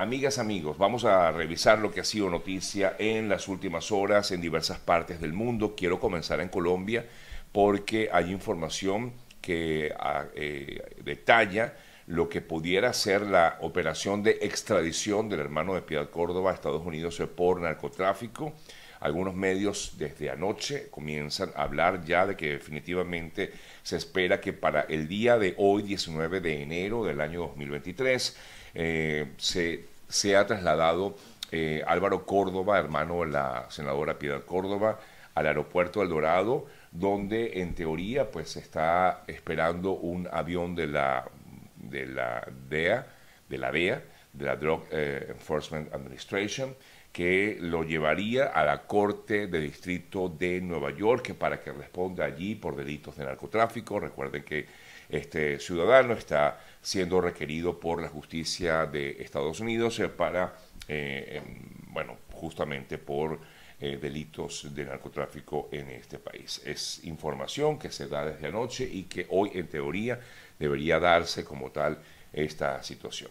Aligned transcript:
Amigas, 0.00 0.38
amigos, 0.38 0.78
vamos 0.78 1.04
a 1.04 1.30
revisar 1.30 1.78
lo 1.78 1.92
que 1.92 2.00
ha 2.00 2.04
sido 2.04 2.30
noticia 2.30 2.96
en 2.98 3.28
las 3.28 3.48
últimas 3.48 3.92
horas 3.92 4.30
en 4.30 4.40
diversas 4.40 4.78
partes 4.78 5.20
del 5.20 5.34
mundo. 5.34 5.74
Quiero 5.76 6.00
comenzar 6.00 6.40
en 6.40 6.48
Colombia 6.48 7.04
porque 7.52 8.08
hay 8.10 8.30
información 8.30 9.12
que 9.42 9.92
ah, 10.00 10.24
eh, 10.34 10.96
detalla 11.04 11.74
lo 12.06 12.30
que 12.30 12.40
pudiera 12.40 12.94
ser 12.94 13.20
la 13.20 13.58
operación 13.60 14.22
de 14.22 14.38
extradición 14.40 15.28
del 15.28 15.40
hermano 15.40 15.74
de 15.74 15.82
Piedad 15.82 16.08
Córdoba 16.08 16.52
a 16.52 16.54
Estados 16.54 16.86
Unidos 16.86 17.22
por 17.36 17.60
narcotráfico. 17.60 18.54
Algunos 19.00 19.34
medios 19.34 19.96
desde 19.98 20.30
anoche 20.30 20.88
comienzan 20.90 21.52
a 21.54 21.64
hablar 21.64 22.02
ya 22.06 22.26
de 22.26 22.36
que 22.36 22.52
definitivamente 22.52 23.52
se 23.82 23.98
espera 23.98 24.40
que 24.40 24.54
para 24.54 24.80
el 24.82 25.08
día 25.08 25.38
de 25.38 25.54
hoy, 25.58 25.82
19 25.82 26.40
de 26.40 26.62
enero 26.62 27.04
del 27.04 27.20
año 27.20 27.40
2023, 27.40 28.36
eh, 28.74 29.32
se, 29.36 29.89
se, 30.10 30.36
ha 30.36 30.46
trasladado 30.46 31.16
eh, 31.50 31.82
Álvaro 31.86 32.26
Córdoba, 32.26 32.78
hermano 32.78 33.20
de 33.20 33.30
la 33.30 33.66
senadora 33.70 34.18
Piedad 34.18 34.44
Córdoba, 34.44 34.98
al 35.34 35.46
aeropuerto 35.46 36.00
del 36.00 36.10
Dorado, 36.10 36.66
donde 36.92 37.60
en 37.60 37.74
teoría 37.74 38.30
pues 38.30 38.56
está 38.56 39.24
esperando 39.26 39.92
un 39.92 40.28
avión 40.30 40.74
de 40.74 40.86
la, 40.86 41.28
de 41.76 42.06
la 42.06 42.46
DEA, 42.68 43.06
de 43.48 43.58
la 43.58 43.72
DEA, 43.72 44.02
de 44.32 44.44
la 44.44 44.56
Drug 44.56 44.84
eh, 44.90 45.26
Enforcement 45.30 45.92
Administration, 45.92 46.74
que 47.12 47.58
lo 47.60 47.82
llevaría 47.82 48.46
a 48.46 48.64
la 48.64 48.82
Corte 48.82 49.48
de 49.48 49.60
Distrito 49.60 50.28
de 50.28 50.60
Nueva 50.60 50.92
York 50.92 51.34
para 51.34 51.60
que 51.60 51.72
responda 51.72 52.24
allí 52.24 52.54
por 52.54 52.76
delitos 52.76 53.16
de 53.16 53.24
narcotráfico. 53.24 53.98
Recuerden 53.98 54.44
que 54.44 54.66
este 55.10 55.58
ciudadano 55.58 56.14
está 56.14 56.60
siendo 56.82 57.20
requerido 57.20 57.78
por 57.78 58.00
la 58.00 58.08
justicia 58.08 58.86
de 58.86 59.22
Estados 59.22 59.60
Unidos 59.60 59.98
eh, 60.00 60.08
para, 60.08 60.54
eh, 60.88 61.42
em, 61.44 61.92
bueno, 61.92 62.16
justamente 62.32 62.98
por 62.98 63.40
eh, 63.82 63.98
delitos 64.00 64.74
de 64.74 64.84
narcotráfico 64.84 65.68
en 65.72 65.90
este 65.90 66.18
país. 66.18 66.60
Es 66.64 67.02
información 67.04 67.78
que 67.78 67.90
se 67.90 68.08
da 68.08 68.26
desde 68.26 68.48
anoche 68.48 68.84
y 68.84 69.04
que 69.04 69.26
hoy, 69.30 69.52
en 69.54 69.68
teoría, 69.68 70.20
debería 70.58 70.98
darse 70.98 71.44
como 71.44 71.70
tal 71.70 71.98
esta 72.32 72.82
situación. 72.82 73.30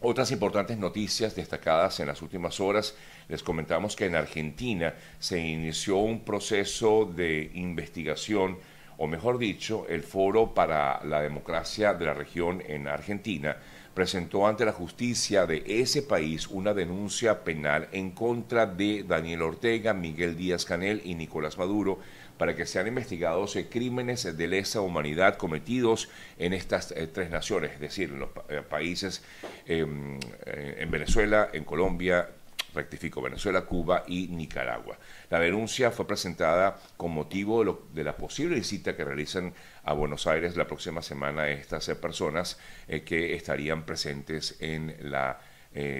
Otras 0.00 0.30
importantes 0.30 0.78
noticias 0.78 1.34
destacadas 1.34 1.98
en 2.00 2.06
las 2.06 2.22
últimas 2.22 2.60
horas, 2.60 2.94
les 3.28 3.42
comentamos 3.42 3.96
que 3.96 4.06
en 4.06 4.14
Argentina 4.14 4.94
se 5.18 5.40
inició 5.40 5.96
un 5.96 6.20
proceso 6.20 7.06
de 7.06 7.50
investigación, 7.54 8.58
o 8.98 9.06
mejor 9.06 9.38
dicho, 9.38 9.86
el 9.88 10.02
Foro 10.02 10.54
para 10.54 11.04
la 11.04 11.20
Democracia 11.20 11.94
de 11.94 12.06
la 12.06 12.14
Región 12.14 12.62
en 12.66 12.88
Argentina 12.88 13.56
presentó 13.94 14.46
ante 14.46 14.64
la 14.64 14.72
justicia 14.72 15.46
de 15.46 15.62
ese 15.66 16.02
país 16.02 16.46
una 16.48 16.74
denuncia 16.74 17.44
penal 17.44 17.88
en 17.92 18.10
contra 18.10 18.66
de 18.66 19.04
Daniel 19.04 19.42
Ortega, 19.42 19.94
Miguel 19.94 20.36
Díaz 20.36 20.66
Canel 20.66 21.00
y 21.04 21.14
Nicolás 21.14 21.56
Maduro 21.56 21.98
para 22.36 22.54
que 22.54 22.66
sean 22.66 22.86
investigados 22.86 23.56
eh, 23.56 23.68
crímenes 23.68 24.36
de 24.36 24.48
lesa 24.48 24.80
humanidad 24.80 25.36
cometidos 25.36 26.10
en 26.38 26.52
estas 26.52 26.92
eh, 26.92 27.06
tres 27.06 27.30
naciones, 27.30 27.72
es 27.72 27.80
decir, 27.80 28.10
en 28.10 28.20
los 28.20 28.30
eh, 28.48 28.62
países 28.68 29.22
em, 29.66 30.18
en 30.44 30.90
Venezuela, 30.90 31.48
en 31.52 31.64
Colombia, 31.64 32.28
rectifico, 32.76 33.20
Venezuela, 33.20 33.62
Cuba 33.62 34.04
y 34.06 34.28
Nicaragua. 34.28 34.96
La 35.30 35.40
denuncia 35.40 35.90
fue 35.90 36.06
presentada 36.06 36.78
con 36.96 37.10
motivo 37.10 37.64
de, 37.64 37.74
de, 37.92 38.04
la 38.04 38.16
posible 38.16 38.54
visita 38.54 38.94
que 38.94 39.04
realizan 39.04 39.52
a 39.82 39.92
Buenos 39.92 40.26
Aires 40.26 40.56
la 40.56 40.66
próxima 40.66 41.02
semana 41.02 41.48
estas 41.48 41.88
personas 42.00 42.58
que 42.86 43.34
estarían 43.34 43.84
presentes 43.84 44.56
en 44.60 44.96
la 45.00 45.40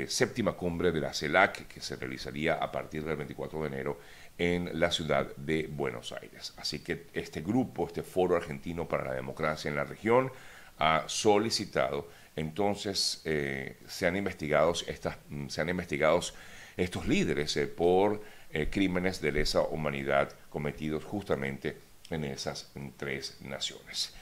séptima 0.07 0.55
cumbre 0.55 0.91
de 0.91 1.01
la 1.01 1.13
CELAC 1.13 1.67
que 1.67 1.81
se 1.81 1.97
realizaría 1.97 2.55
a 2.55 2.73
partir 2.73 3.05
del 3.05 3.17
24 3.17 3.61
de 3.61 3.67
enero 3.67 3.99
en 4.39 4.79
la 4.79 4.91
ciudad 4.91 5.35
de 5.37 5.67
Buenos 5.67 6.13
Aires. 6.13 6.53
Así 6.57 6.81
que 6.81 7.07
este 7.15 7.41
grupo, 7.41 7.87
este 7.87 8.03
Foro 8.03 8.37
Argentino 8.37 8.87
para 8.89 9.05
la 9.05 9.15
Democracia 9.15 9.69
en 9.69 9.77
la 9.77 9.85
región, 9.85 10.31
ha 10.79 11.05
solicitado, 11.07 12.09
entonces 12.35 13.23
eh, 13.25 13.79
se 13.87 14.07
han 14.07 14.17
investigado 14.17 14.73
estas, 14.87 15.17
mm, 15.31 15.49
se 15.49 15.61
han 15.63 15.71
investigados 15.71 16.35
estos 16.77 17.07
líderes 17.07 17.57
eh, 17.57 17.67
por 17.67 18.23
eh, 18.51 18.69
crímenes 18.71 19.21
de 19.21 19.33
lesa 19.33 19.63
humanidad 19.63 20.31
cometidos 20.51 21.05
justamente 21.05 21.77
en 22.11 22.25
esas 22.25 22.73
tres 22.97 23.39
naciones. 23.41 24.15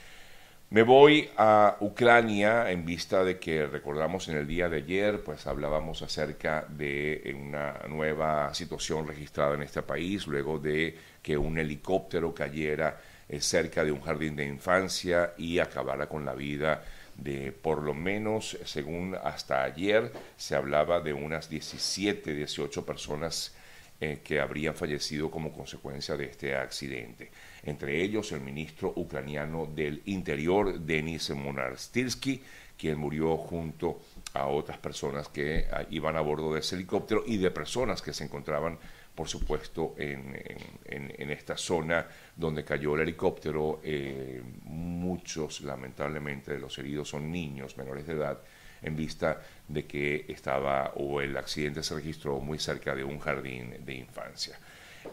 Me 0.71 0.81
voy 0.81 1.29
a 1.37 1.77
Ucrania 1.79 2.71
en 2.71 2.85
vista 2.85 3.23
de 3.23 3.37
que 3.39 3.67
recordamos 3.67 4.27
en 4.29 4.37
el 4.37 4.47
día 4.47 4.67
de 4.67 4.77
ayer, 4.77 5.23
pues 5.23 5.45
hablábamos 5.45 6.01
acerca 6.01 6.65
de 6.67 7.35
una 7.39 7.81
nueva 7.87 8.51
situación 8.53 9.07
registrada 9.07 9.53
en 9.53 9.61
este 9.61 9.83
país, 9.83 10.25
luego 10.25 10.57
de 10.57 10.97
que 11.21 11.37
un 11.37 11.59
helicóptero 11.59 12.33
cayera 12.33 12.99
eh, 13.29 13.41
cerca 13.41 13.83
de 13.83 13.91
un 13.91 14.01
jardín 14.01 14.35
de 14.35 14.45
infancia 14.45 15.33
y 15.37 15.59
acabara 15.59 16.07
con 16.07 16.25
la 16.25 16.33
vida 16.33 16.83
de 17.15 17.51
por 17.51 17.81
lo 17.81 17.93
menos, 17.93 18.57
según 18.65 19.15
hasta 19.15 19.63
ayer, 19.63 20.11
se 20.37 20.55
hablaba 20.55 20.99
de 20.99 21.13
unas 21.13 21.49
17, 21.49 22.33
18 22.33 22.85
personas 22.85 23.55
eh, 24.01 24.19
que 24.23 24.41
habrían 24.41 24.75
fallecido 24.75 25.31
como 25.31 25.53
consecuencia 25.53 26.17
de 26.17 26.25
este 26.25 26.55
accidente. 26.55 27.31
Entre 27.63 28.03
ellos 28.03 28.31
el 28.33 28.41
ministro 28.41 28.91
ucraniano 28.95 29.65
del 29.65 30.01
Interior, 30.05 30.79
Denis 30.79 31.29
Monastilsky, 31.29 32.41
quien 32.77 32.97
murió 32.97 33.37
junto 33.37 34.01
a 34.33 34.47
otras 34.47 34.77
personas 34.79 35.29
que 35.29 35.67
ah, 35.71 35.85
iban 35.89 36.17
a 36.17 36.21
bordo 36.21 36.53
de 36.53 36.59
ese 36.59 36.75
helicóptero 36.75 37.23
y 37.25 37.37
de 37.37 37.51
personas 37.51 38.01
que 38.01 38.13
se 38.13 38.25
encontraban, 38.25 38.77
por 39.15 39.27
supuesto, 39.29 39.95
en, 39.97 40.35
esta 41.31 41.57
zona 41.57 42.05
donde 42.35 42.63
cayó 42.63 42.95
el 42.95 43.01
helicóptero. 43.01 43.79
Eh, 43.83 44.41
muchos, 44.63 45.61
lamentablemente, 45.61 46.53
de 46.53 46.59
los 46.59 46.77
heridos 46.77 47.09
son 47.09 47.31
niños 47.31 47.77
menores 47.77 48.05
de 48.05 48.13
edad 48.13 48.39
en 48.81 48.95
vista 48.95 49.41
de 49.67 49.85
que 49.85 50.25
estaba 50.27 50.93
o 50.95 51.21
el 51.21 51.35
accidente 51.37 51.81
se 51.81 51.95
registró 51.95 52.39
muy 52.39 52.59
cerca 52.59 52.93
de 52.93 53.03
un 53.03 53.19
jardín 53.19 53.73
de 53.85 53.95
infancia. 53.95 54.59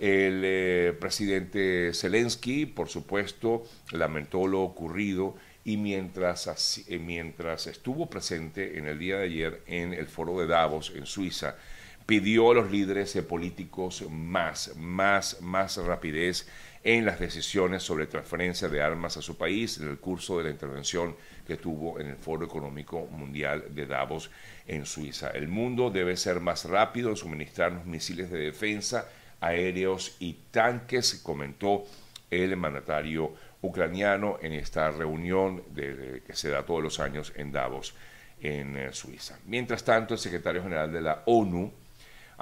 El 0.00 0.42
eh, 0.44 0.96
presidente 0.98 1.92
Zelensky, 1.94 2.66
por 2.66 2.88
supuesto, 2.88 3.64
lamentó 3.92 4.46
lo 4.46 4.62
ocurrido 4.62 5.36
y 5.64 5.76
mientras, 5.76 6.82
eh, 6.88 6.98
mientras 6.98 7.66
estuvo 7.66 8.08
presente 8.08 8.78
en 8.78 8.86
el 8.86 8.98
día 8.98 9.18
de 9.18 9.24
ayer 9.24 9.62
en 9.66 9.92
el 9.92 10.06
foro 10.06 10.40
de 10.40 10.46
Davos, 10.46 10.92
en 10.94 11.06
Suiza, 11.06 11.56
pidió 12.12 12.50
a 12.50 12.54
los 12.56 12.70
líderes 12.70 13.16
políticos 13.26 14.04
más, 14.10 14.76
más, 14.76 15.40
más 15.40 15.78
rapidez 15.78 16.46
en 16.84 17.06
las 17.06 17.18
decisiones 17.18 17.82
sobre 17.82 18.06
transferencia 18.06 18.68
de 18.68 18.82
armas 18.82 19.16
a 19.16 19.22
su 19.22 19.38
país 19.38 19.78
en 19.78 19.88
el 19.88 19.96
curso 19.96 20.36
de 20.36 20.44
la 20.44 20.50
intervención 20.50 21.16
que 21.46 21.56
tuvo 21.56 21.98
en 21.98 22.08
el 22.08 22.16
Foro 22.16 22.44
Económico 22.44 23.06
Mundial 23.06 23.74
de 23.74 23.86
Davos 23.86 24.30
en 24.66 24.84
Suiza. 24.84 25.30
El 25.30 25.48
mundo 25.48 25.88
debe 25.88 26.18
ser 26.18 26.40
más 26.40 26.66
rápido 26.66 27.08
en 27.08 27.16
suministrarnos 27.16 27.86
misiles 27.86 28.30
de 28.30 28.40
defensa 28.40 29.08
aéreos 29.40 30.16
y 30.20 30.34
tanques, 30.50 31.14
comentó 31.14 31.84
el 32.30 32.58
mandatario 32.58 33.32
ucraniano 33.62 34.36
en 34.42 34.52
esta 34.52 34.90
reunión 34.90 35.62
que 35.74 36.34
se 36.34 36.50
da 36.50 36.66
todos 36.66 36.82
los 36.82 37.00
años 37.00 37.32
en 37.36 37.52
Davos, 37.52 37.94
en 38.42 38.76
eh, 38.76 38.92
Suiza. 38.92 39.38
Mientras 39.46 39.82
tanto, 39.82 40.12
el 40.12 40.20
secretario 40.20 40.62
general 40.62 40.92
de 40.92 41.00
la 41.00 41.22
ONU, 41.24 41.72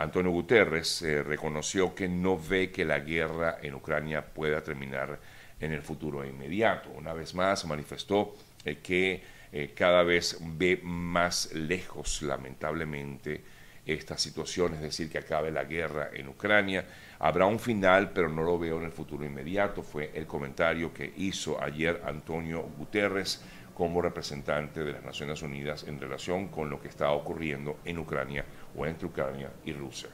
Antonio 0.01 0.33
Guterres, 0.33 1.03
eh, 1.03 1.23
reconoció 1.23 1.95
que 1.95 2.09
no 2.09 2.39
ve 2.39 2.71
que 2.71 2.87
la 2.87 3.01
guerra 3.01 3.59
en 3.63 3.75
Ucrania 3.75 4.25
pueda 4.25 4.65
terminar 4.65 5.21
en 5.61 5.73
el 5.73 5.83
futuro 5.83 6.25
inmediato. 6.25 6.89
Una 6.91 7.13
vez 7.13 7.35
más, 7.35 7.67
manifestó 7.67 8.35
eh, 8.65 8.79
que 8.83 9.41
cada 9.75 10.05
vez 10.05 10.39
ve 10.41 10.81
más 10.83 11.53
lejos, 11.53 12.23
lamentablemente, 12.23 13.43
esta 13.85 14.17
situación, 14.17 14.75
es 14.75 14.81
decir, 14.81 15.11
que 15.11 15.19
acabe 15.19 15.51
la 15.51 15.65
guerra 15.65 16.11
en 16.15 16.29
Ucrania. 16.29 16.85
Habrá 17.19 17.47
un 17.47 17.59
final, 17.59 18.13
pero 18.13 18.29
no 18.29 18.43
lo 18.43 18.59
veo 18.59 18.79
en 18.79 18.85
el 18.85 18.93
futuro 18.93 19.25
inmediato. 19.25 19.83
Fue 19.83 20.13
el 20.15 20.27
comentario 20.27 20.95
que 20.95 21.13
hizo 21.17 21.61
ayer 21.61 22.01
Antonio 22.07 22.63
Guterres 22.79 23.43
como 23.81 24.03
representante 24.03 24.85
de 24.85 24.93
las 24.93 25.03
Naciones 25.03 25.41
Unidas 25.41 25.85
en 25.89 25.99
relación 25.99 26.49
con 26.49 26.69
lo 26.69 26.83
que 26.83 26.89
está 26.89 27.13
ocurriendo 27.13 27.79
en 27.87 27.99
Ucrania 27.99 28.45
o 28.77 28.85
entre 28.85 29.07
Ucrania 29.07 29.51
y 29.65 29.73
Rusia. 29.73 30.11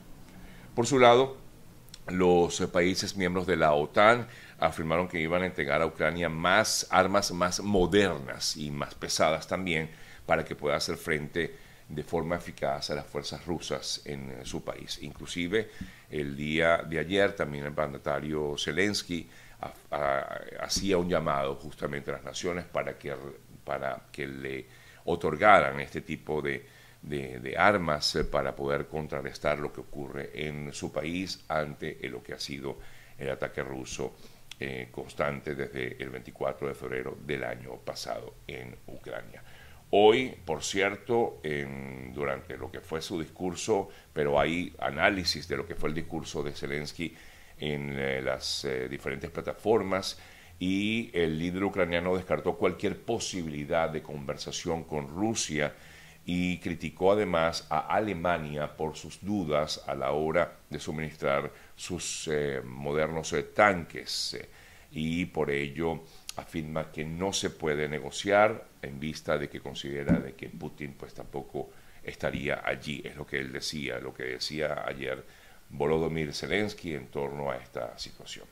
Por 0.73 0.87
su 0.87 1.01
lado, 1.01 1.37
los 2.07 2.61
países 2.73 3.17
miembros 3.17 3.45
de 3.45 3.57
la 3.57 3.73
OTAN 3.73 4.29
afirmaron 4.61 5.09
que 5.09 5.19
iban 5.19 5.43
a 5.43 5.47
entregar 5.47 5.83
a 5.83 5.87
Ucrania 5.87 6.29
más 6.29 6.87
armas 6.91 7.33
más 7.33 7.59
modernas 7.59 8.57
y 8.57 8.71
más 8.71 8.95
pesadas 8.95 9.49
también 9.49 9.91
para 10.27 10.45
que 10.45 10.55
pueda 10.55 10.77
hacer 10.77 10.97
frente 10.97 11.57
de 11.89 12.05
forma 12.05 12.37
eficaz 12.37 12.91
a 12.91 12.95
las 12.95 13.07
fuerzas 13.07 13.45
rusas 13.47 14.01
en 14.05 14.31
eh, 14.31 14.41
su 14.45 14.62
país. 14.62 15.01
Inclusive 15.03 15.71
el 16.09 16.37
día 16.37 16.85
de 16.89 17.01
ayer 17.01 17.35
también 17.35 17.65
el 17.65 17.75
mandatario 17.75 18.55
Zelensky 18.57 19.29
hacía 20.61 20.99
un 20.99 21.09
llamado 21.09 21.55
justamente 21.57 22.11
a 22.11 22.15
las 22.15 22.25
naciones 22.25 22.65
para 22.65 22.99
que, 22.99 23.15
para 23.67 24.07
que 24.11 24.27
le 24.27 24.67
otorgaran 25.05 25.79
este 25.81 26.01
tipo 26.01 26.41
de, 26.41 26.65
armas 27.59 28.19
para 28.31 28.57
poder 28.57 28.87
contrarrestar 28.87 29.59
lo 29.59 29.73
que 29.73 29.81
ocurre 29.81 30.31
en 30.35 30.73
su 30.73 30.91
país 30.91 31.45
ante 31.49 31.99
lo 32.09 32.23
que 32.23 32.33
ha 32.33 32.39
sido 32.39 32.79
el 33.19 33.31
ataque 33.31 33.63
ruso 33.63 34.17
constante 34.91 35.55
desde 35.55 36.03
el 36.03 36.09
24 36.09 36.69
de 36.69 36.75
febrero 36.75 37.19
del 37.27 37.45
año 37.45 37.77
pasado 37.77 38.37
en 38.47 38.75
Ucrania. 38.87 39.43
Hoy, 39.91 40.35
por 40.45 40.65
cierto, 40.65 41.41
durante 42.12 42.57
lo 42.57 42.73
que 42.73 42.81
fue 42.81 43.01
su 43.01 43.21
discurso, 43.21 43.89
pero 44.12 44.41
hay 44.41 44.75
análisis 44.81 45.47
de 45.47 45.57
lo 45.57 45.67
que 45.67 45.77
fue 45.77 45.91
el 45.91 45.95
discurso 45.95 46.43
de 46.43 46.53
Zelensky 46.53 47.15
en 47.59 47.99
eh, 47.99 48.21
las 48.23 48.65
eh, 48.65 48.89
diferentes 48.89 49.31
plataformas 49.31 50.19
y 50.58 51.11
el 51.12 51.38
líder 51.38 51.64
ucraniano 51.64 52.17
descartó 52.17 52.56
cualquier 52.56 53.00
posibilidad 53.00 53.91
de 53.91 54.03
conversación 54.03 54.85
con 54.85 55.08
Rusia 55.08 55.75
y 56.25 56.58
criticó 56.58 57.12
además 57.12 57.67
a 57.70 57.81
Alemania 57.94 58.76
por 58.76 58.97
sus 58.97 59.25
dudas 59.25 59.82
a 59.87 59.94
la 59.94 60.12
hora 60.12 60.58
de 60.69 60.81
suministrar 60.81 61.53
sus 61.76 62.29
eh, 62.32 62.61
modernos 62.64 63.35
tanques 63.55 64.37
y 64.91 65.26
por 65.26 65.50
ello 65.50 66.03
afirma 66.37 66.91
que 66.91 67.05
no 67.05 67.32
se 67.32 67.50
puede 67.50 67.88
negociar 67.88 68.67
en 68.82 68.99
vista 68.99 69.38
de 69.38 69.49
que 69.49 69.61
considera 69.61 70.19
de 70.19 70.35
que 70.35 70.49
Putin 70.49 70.94
pues 70.94 71.14
tampoco 71.14 71.70
estaría 72.02 72.62
allí, 72.64 73.02
es 73.05 73.17
lo 73.17 73.26
que 73.26 73.38
él 73.38 73.52
decía, 73.52 73.99
lo 73.99 74.14
que 74.14 74.25
decía 74.25 74.85
ayer 74.87 75.25
Volodymyr 75.69 76.32
Zelensky 76.32 76.94
en 76.94 77.09
torno 77.09 77.50
a 77.50 77.56
esta 77.56 77.99
situación. 77.99 78.47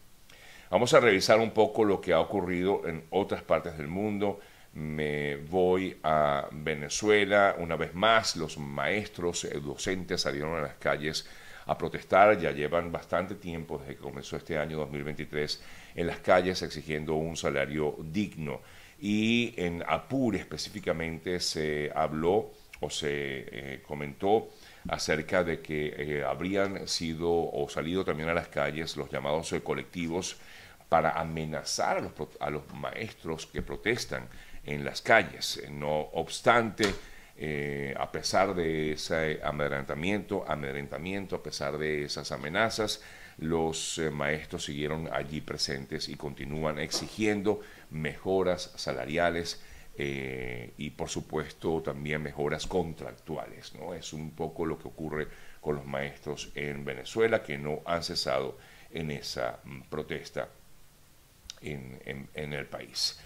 Vamos 0.74 0.92
a 0.92 0.98
revisar 0.98 1.38
un 1.38 1.52
poco 1.52 1.84
lo 1.84 2.00
que 2.00 2.12
ha 2.12 2.18
ocurrido 2.18 2.82
en 2.88 3.04
otras 3.10 3.44
partes 3.44 3.78
del 3.78 3.86
mundo. 3.86 4.40
Me 4.72 5.36
voy 5.36 5.96
a 6.02 6.48
Venezuela. 6.50 7.54
Una 7.60 7.76
vez 7.76 7.94
más, 7.94 8.34
los 8.34 8.58
maestros 8.58 9.44
eh, 9.44 9.60
docentes 9.60 10.22
salieron 10.22 10.56
a 10.56 10.62
las 10.62 10.74
calles 10.74 11.28
a 11.66 11.78
protestar. 11.78 12.40
Ya 12.40 12.50
llevan 12.50 12.90
bastante 12.90 13.36
tiempo 13.36 13.78
desde 13.78 13.94
que 13.94 14.00
comenzó 14.00 14.36
este 14.36 14.58
año 14.58 14.78
2023 14.78 15.62
en 15.94 16.08
las 16.08 16.18
calles 16.18 16.60
exigiendo 16.62 17.14
un 17.14 17.36
salario 17.36 17.94
digno. 18.10 18.60
Y 18.98 19.54
en 19.56 19.84
Apure 19.86 20.40
específicamente 20.40 21.38
se 21.38 21.92
habló 21.94 22.50
o 22.80 22.90
se 22.90 23.06
eh, 23.12 23.82
comentó 23.86 24.48
acerca 24.88 25.44
de 25.44 25.60
que 25.60 25.94
eh, 25.96 26.24
habrían 26.24 26.88
sido 26.88 27.30
o 27.30 27.68
salido 27.68 28.04
también 28.04 28.28
a 28.28 28.34
las 28.34 28.48
calles 28.48 28.96
los 28.96 29.08
llamados 29.08 29.54
colectivos 29.62 30.36
para 30.88 31.12
amenazar 31.12 31.98
a 31.98 32.00
los, 32.00 32.12
a 32.40 32.50
los, 32.50 32.62
maestros 32.74 33.46
que 33.46 33.62
protestan 33.62 34.28
en 34.64 34.84
las 34.84 35.02
calles. 35.02 35.62
No 35.70 36.00
obstante, 36.12 36.94
a 37.96 38.12
pesar 38.12 38.54
de 38.54 38.92
ese 38.92 39.40
amedrentamiento, 39.42 40.44
amedrentamiento, 40.46 41.36
a 41.36 41.42
pesar 41.42 41.76
de 41.78 42.04
esas 42.04 42.30
amenazas, 42.32 43.00
los 43.38 43.98
eh, 43.98 44.10
maestros 44.10 44.64
siguieron 44.64 45.08
allí 45.12 45.40
presentes 45.40 46.08
y 46.08 46.14
continúan 46.14 46.78
exigiendo 46.78 47.60
mejoras 47.90 48.72
salariales 48.76 49.62
eh, 49.96 50.74
y 50.76 50.90
por 50.90 51.08
supuesto 51.08 51.82
también 51.82 52.22
mejoras 52.22 52.66
contractuales. 52.66 53.74
¿no? 53.74 53.94
Es 53.94 54.12
un 54.12 54.32
poco 54.32 54.66
lo 54.66 54.78
que 54.78 54.88
ocurre 54.88 55.28
con 55.60 55.76
los 55.76 55.86
maestros 55.86 56.52
en 56.54 56.84
Venezuela 56.84 57.42
que 57.42 57.58
no 57.58 57.82
han 57.86 58.02
cesado 58.02 58.58
en 58.90 59.10
esa 59.10 59.60
mm, 59.64 59.82
protesta 59.82 60.48
en, 61.64 62.52
el 62.52 62.66
país. 62.66 63.18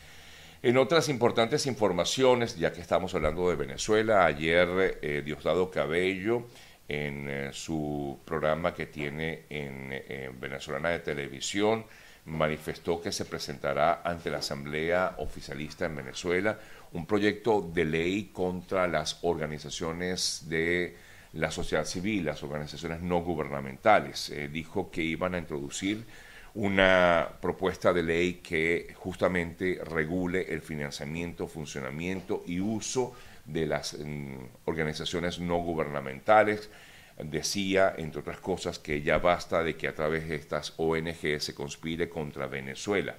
En 0.63 0.77
otras 0.77 1.09
importantes 1.09 1.67
informaciones, 1.67 2.57
ya 2.57 2.73
que 2.73 2.81
estamos 2.81 3.15
hablando 3.15 3.49
de 3.49 3.57
Venezuela, 3.57 4.25
ayer 4.25 4.99
eh, 5.03 5.23
Diosdado 5.25 5.71
Cabello 5.71 6.47
en 6.89 7.29
eh, 7.29 7.51
su 7.53 8.19
programa 8.25 8.75
que 8.75 8.87
tiene 8.87 9.45
en, 9.51 10.41
Venezolana 10.41 10.91
de 10.91 11.01
Televisión, 11.01 11.85
manifestó 12.25 13.01
que 13.01 13.13
se 13.13 13.25
presentará 13.25 14.03
ante 14.05 14.31
la 14.31 14.39
Asamblea 14.39 15.15
Oficialista 15.19 15.87
en 15.87 15.97
Venezuela 15.97 16.59
un 16.93 17.07
proyecto 17.07 17.61
de 17.61 17.85
ley 17.85 18.31
contra 18.33 18.87
las 18.87 19.19
organizaciones 19.23 20.45
de 20.49 20.97
la 21.35 21.51
sociedad 21.51 21.85
civil, 21.85 22.25
las 22.25 22.43
organizaciones 22.43 23.01
no 23.01 23.21
gubernamentales. 23.21 24.31
Eh, 24.31 24.49
dijo 24.49 24.91
que 24.91 25.03
iban 25.03 25.35
a 25.35 25.39
introducir 25.39 26.05
una 26.55 27.29
propuesta 27.41 27.93
de 27.93 28.03
ley 28.03 28.35
que 28.35 28.95
justamente 28.97 29.81
regule 29.85 30.53
el 30.53 30.63
financiamiento, 30.63 31.47
funcionamiento 31.47 32.43
y 32.47 32.61
uso 32.61 33.15
de 33.45 33.67
las 33.67 33.95
mm, 33.99 34.37
organizaciones 34.67 35.39
no 35.39 35.59
gubernamentales. 35.59 36.71
Decía, 37.19 37.95
entre 37.97 38.21
otras 38.21 38.39
cosas, 38.39 38.79
que 38.79 39.03
ya 39.03 39.19
basta 39.19 39.63
de 39.65 39.77
que 39.77 39.89
a 39.89 39.95
través 39.95 40.29
de 40.29 40.37
estas 40.37 40.75
ONG 40.77 41.41
se 41.41 41.55
conspire 41.55 42.09
contra 42.09 42.47
Venezuela. 42.47 43.17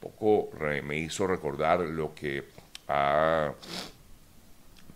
Poco 0.00 0.50
me 0.84 0.98
hizo 0.98 1.26
recordar 1.26 1.80
lo 1.80 2.14
que 2.14 2.44
ha 2.88 3.52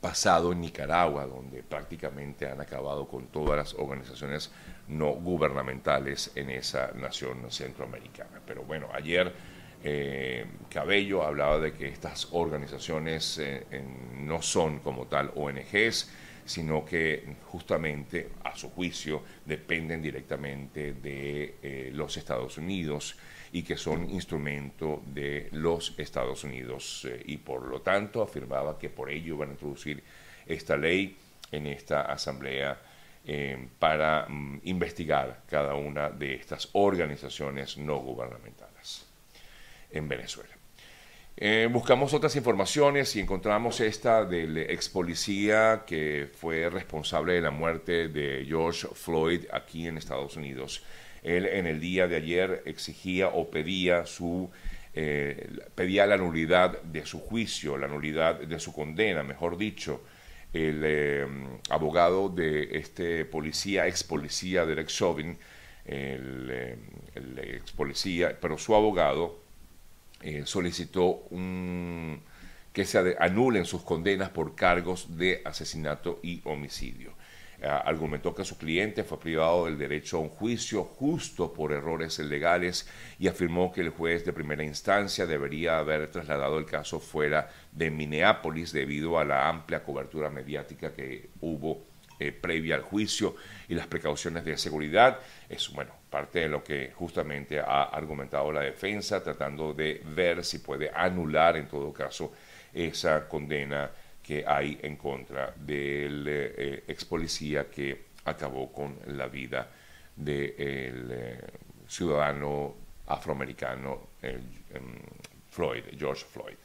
pasado 0.02 0.52
en 0.52 0.60
Nicaragua, 0.60 1.26
donde 1.26 1.62
prácticamente 1.62 2.46
han 2.46 2.60
acabado 2.60 3.06
con 3.06 3.26
todas 3.28 3.56
las 3.56 3.74
organizaciones 3.74 4.50
no 4.96 5.12
gubernamentales 5.12 6.32
en 6.34 6.50
esa 6.50 6.92
nación 6.92 7.50
centroamericana. 7.50 8.40
Pero 8.46 8.62
bueno, 8.64 8.88
ayer 8.92 9.32
eh, 9.84 10.46
Cabello 10.70 11.24
hablaba 11.24 11.58
de 11.58 11.72
que 11.72 11.88
estas 11.88 12.28
organizaciones 12.32 13.38
eh, 13.38 13.64
no 14.20 14.40
son 14.40 14.78
como 14.78 15.06
tal 15.06 15.32
ONGs, 15.34 16.10
sino 16.44 16.84
que 16.84 17.36
justamente, 17.46 18.30
a 18.44 18.54
su 18.56 18.70
juicio, 18.70 19.22
dependen 19.44 20.02
directamente 20.02 20.94
de 20.94 21.56
eh, 21.62 21.90
los 21.92 22.16
Estados 22.16 22.58
Unidos 22.58 23.16
y 23.52 23.62
que 23.62 23.76
son 23.76 24.08
instrumento 24.10 25.02
de 25.06 25.48
los 25.52 25.94
Estados 25.98 26.44
Unidos. 26.44 27.06
y 27.26 27.36
por 27.36 27.66
lo 27.66 27.80
tanto 27.82 28.22
afirmaba 28.22 28.78
que 28.78 28.88
por 28.88 29.10
ello 29.10 29.36
van 29.36 29.50
a 29.50 29.52
introducir 29.52 30.02
esta 30.46 30.76
ley 30.76 31.16
en 31.50 31.66
esta 31.66 32.02
asamblea 32.02 32.80
para 33.78 34.26
mm, 34.28 34.60
investigar 34.64 35.42
cada 35.48 35.74
una 35.74 36.10
de 36.10 36.34
estas 36.34 36.68
organizaciones 36.72 37.78
no 37.78 37.98
gubernamentales 37.98 39.06
en 39.90 40.08
Venezuela. 40.08 40.52
Eh, 41.36 41.68
buscamos 41.70 42.12
otras 42.12 42.36
informaciones 42.36 43.16
y 43.16 43.20
encontramos 43.20 43.80
esta 43.80 44.24
del 44.24 44.58
ex 44.58 44.88
policía 44.88 45.84
que 45.86 46.28
fue 46.34 46.68
responsable 46.68 47.32
de 47.34 47.40
la 47.40 47.50
muerte 47.50 48.08
de 48.08 48.44
George 48.46 48.88
Floyd 48.92 49.46
aquí 49.50 49.86
en 49.86 49.96
Estados 49.96 50.36
Unidos. 50.36 50.84
Él 51.22 51.46
en 51.46 51.66
el 51.66 51.80
día 51.80 52.06
de 52.06 52.16
ayer 52.16 52.62
exigía 52.66 53.28
o 53.28 53.50
pedía 53.50 54.04
su 54.04 54.50
eh, 54.94 55.48
pedía 55.74 56.06
la 56.06 56.18
nulidad 56.18 56.82
de 56.82 57.06
su 57.06 57.18
juicio, 57.18 57.78
la 57.78 57.88
nulidad 57.88 58.38
de 58.38 58.60
su 58.60 58.74
condena, 58.74 59.22
mejor 59.22 59.56
dicho. 59.56 60.02
El 60.52 60.82
eh, 60.84 61.26
abogado 61.70 62.28
de 62.28 62.76
este 62.76 63.24
policía, 63.24 63.86
ex 63.86 64.04
policía 64.04 64.66
Derek 64.66 64.88
Chauvin, 64.88 65.38
el, 65.84 66.78
el 67.14 67.38
ex 67.38 67.72
policía, 67.72 68.38
pero 68.40 68.58
su 68.58 68.74
abogado 68.74 69.42
eh, 70.22 70.44
solicitó 70.46 71.24
que 72.72 72.84
se 72.84 73.16
anulen 73.18 73.64
sus 73.64 73.82
condenas 73.82 74.30
por 74.30 74.54
cargos 74.54 75.16
de 75.18 75.42
asesinato 75.44 76.20
y 76.22 76.40
homicidio. 76.44 77.12
Eh, 77.62 77.68
argumentó 77.68 78.34
que 78.34 78.44
su 78.44 78.58
cliente 78.58 79.04
fue 79.04 79.20
privado 79.20 79.66
del 79.66 79.78
derecho 79.78 80.16
a 80.16 80.20
un 80.20 80.30
juicio 80.30 80.82
justo 80.82 81.52
por 81.52 81.70
errores 81.70 82.18
legales 82.18 82.88
y 83.20 83.28
afirmó 83.28 83.70
que 83.70 83.82
el 83.82 83.90
juez 83.90 84.24
de 84.24 84.32
primera 84.32 84.64
instancia 84.64 85.26
debería 85.26 85.78
haber 85.78 86.10
trasladado 86.10 86.58
el 86.58 86.66
caso 86.66 86.98
fuera 86.98 87.48
de 87.70 87.88
Minneapolis 87.88 88.72
debido 88.72 89.16
a 89.16 89.24
la 89.24 89.48
amplia 89.48 89.84
cobertura 89.84 90.28
mediática 90.28 90.92
que 90.92 91.30
hubo 91.40 91.84
eh, 92.18 92.32
previa 92.32 92.74
al 92.74 92.82
juicio 92.82 93.36
y 93.68 93.74
las 93.74 93.86
precauciones 93.86 94.44
de 94.44 94.58
seguridad. 94.58 95.20
Es, 95.48 95.72
bueno, 95.72 95.92
parte 96.10 96.40
de 96.40 96.48
lo 96.48 96.64
que 96.64 96.90
justamente 96.92 97.60
ha 97.60 97.84
argumentado 97.84 98.50
la 98.50 98.62
defensa, 98.62 99.22
tratando 99.22 99.72
de 99.72 100.02
ver 100.04 100.44
si 100.44 100.58
puede 100.58 100.90
anular 100.92 101.56
en 101.56 101.68
todo 101.68 101.92
caso 101.92 102.32
esa 102.74 103.28
condena 103.28 103.88
hay 104.46 104.78
en 104.82 104.96
contra 104.96 105.52
del 105.56 106.24
eh, 106.28 106.84
ex 106.86 107.04
policía 107.04 107.68
que 107.68 108.06
acabó 108.24 108.72
con 108.72 108.96
la 109.06 109.26
vida 109.26 109.68
del 110.14 111.08
eh, 111.10 111.40
ciudadano 111.86 112.74
afroamericano 113.06 114.08
em, 114.22 114.40
Floyd, 115.50 115.84
George 115.98 116.24
Floyd. 116.24 116.56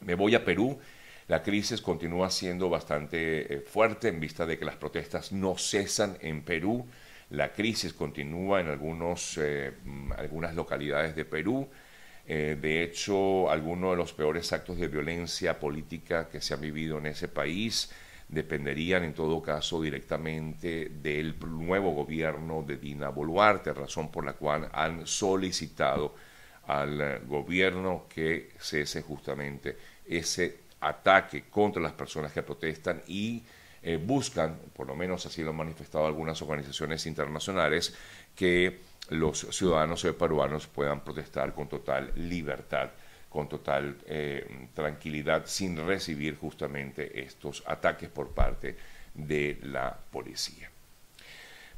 Me 0.00 0.14
voy 0.14 0.34
a 0.34 0.44
Perú 0.44 0.78
la 1.26 1.42
crisis 1.42 1.80
continúa 1.80 2.28
siendo 2.28 2.68
bastante 2.68 3.54
eh, 3.54 3.60
fuerte 3.60 4.08
en 4.08 4.20
vista 4.20 4.44
de 4.44 4.58
que 4.58 4.66
las 4.66 4.76
protestas 4.76 5.32
no 5.32 5.56
cesan 5.56 6.18
en 6.20 6.42
Perú. 6.42 6.86
La 7.30 7.52
crisis 7.52 7.94
continúa 7.94 8.60
en 8.60 8.68
algunos, 8.68 9.38
eh, 9.38 9.72
algunas 10.18 10.54
localidades 10.54 11.16
de 11.16 11.24
Perú. 11.24 11.66
Eh, 12.26 12.56
de 12.60 12.82
hecho, 12.82 13.50
algunos 13.50 13.90
de 13.92 13.96
los 13.96 14.12
peores 14.12 14.52
actos 14.52 14.78
de 14.78 14.88
violencia 14.88 15.58
política 15.60 16.28
que 16.28 16.40
se 16.40 16.54
han 16.54 16.60
vivido 16.60 16.98
en 16.98 17.06
ese 17.06 17.28
país 17.28 17.90
dependerían 18.28 19.04
en 19.04 19.12
todo 19.12 19.42
caso 19.42 19.82
directamente 19.82 20.88
del 20.88 21.38
nuevo 21.38 21.92
gobierno 21.92 22.64
de 22.66 22.78
Dina 22.78 23.10
Boluarte, 23.10 23.74
razón 23.74 24.10
por 24.10 24.24
la 24.24 24.32
cual 24.32 24.70
han 24.72 25.06
solicitado 25.06 26.14
al 26.66 27.20
gobierno 27.26 28.06
que 28.08 28.52
cese 28.58 29.02
justamente 29.02 29.76
ese 30.06 30.64
ataque 30.80 31.44
contra 31.50 31.82
las 31.82 31.92
personas 31.92 32.32
que 32.32 32.42
protestan 32.42 33.02
y 33.06 33.42
eh, 33.82 33.98
buscan, 34.02 34.58
por 34.74 34.86
lo 34.86 34.96
menos 34.96 35.26
así 35.26 35.42
lo 35.42 35.50
han 35.50 35.56
manifestado 35.56 36.06
algunas 36.06 36.40
organizaciones 36.40 37.04
internacionales, 37.06 37.94
que 38.34 38.80
los 39.10 39.40
ciudadanos 39.50 40.06
peruanos 40.18 40.66
puedan 40.66 41.02
protestar 41.02 41.54
con 41.54 41.68
total 41.68 42.12
libertad, 42.16 42.90
con 43.28 43.48
total 43.48 43.96
eh, 44.06 44.68
tranquilidad, 44.74 45.42
sin 45.46 45.76
recibir 45.76 46.36
justamente 46.36 47.22
estos 47.22 47.62
ataques 47.66 48.08
por 48.08 48.30
parte 48.30 48.76
de 49.14 49.58
la 49.62 49.96
policía. 50.10 50.70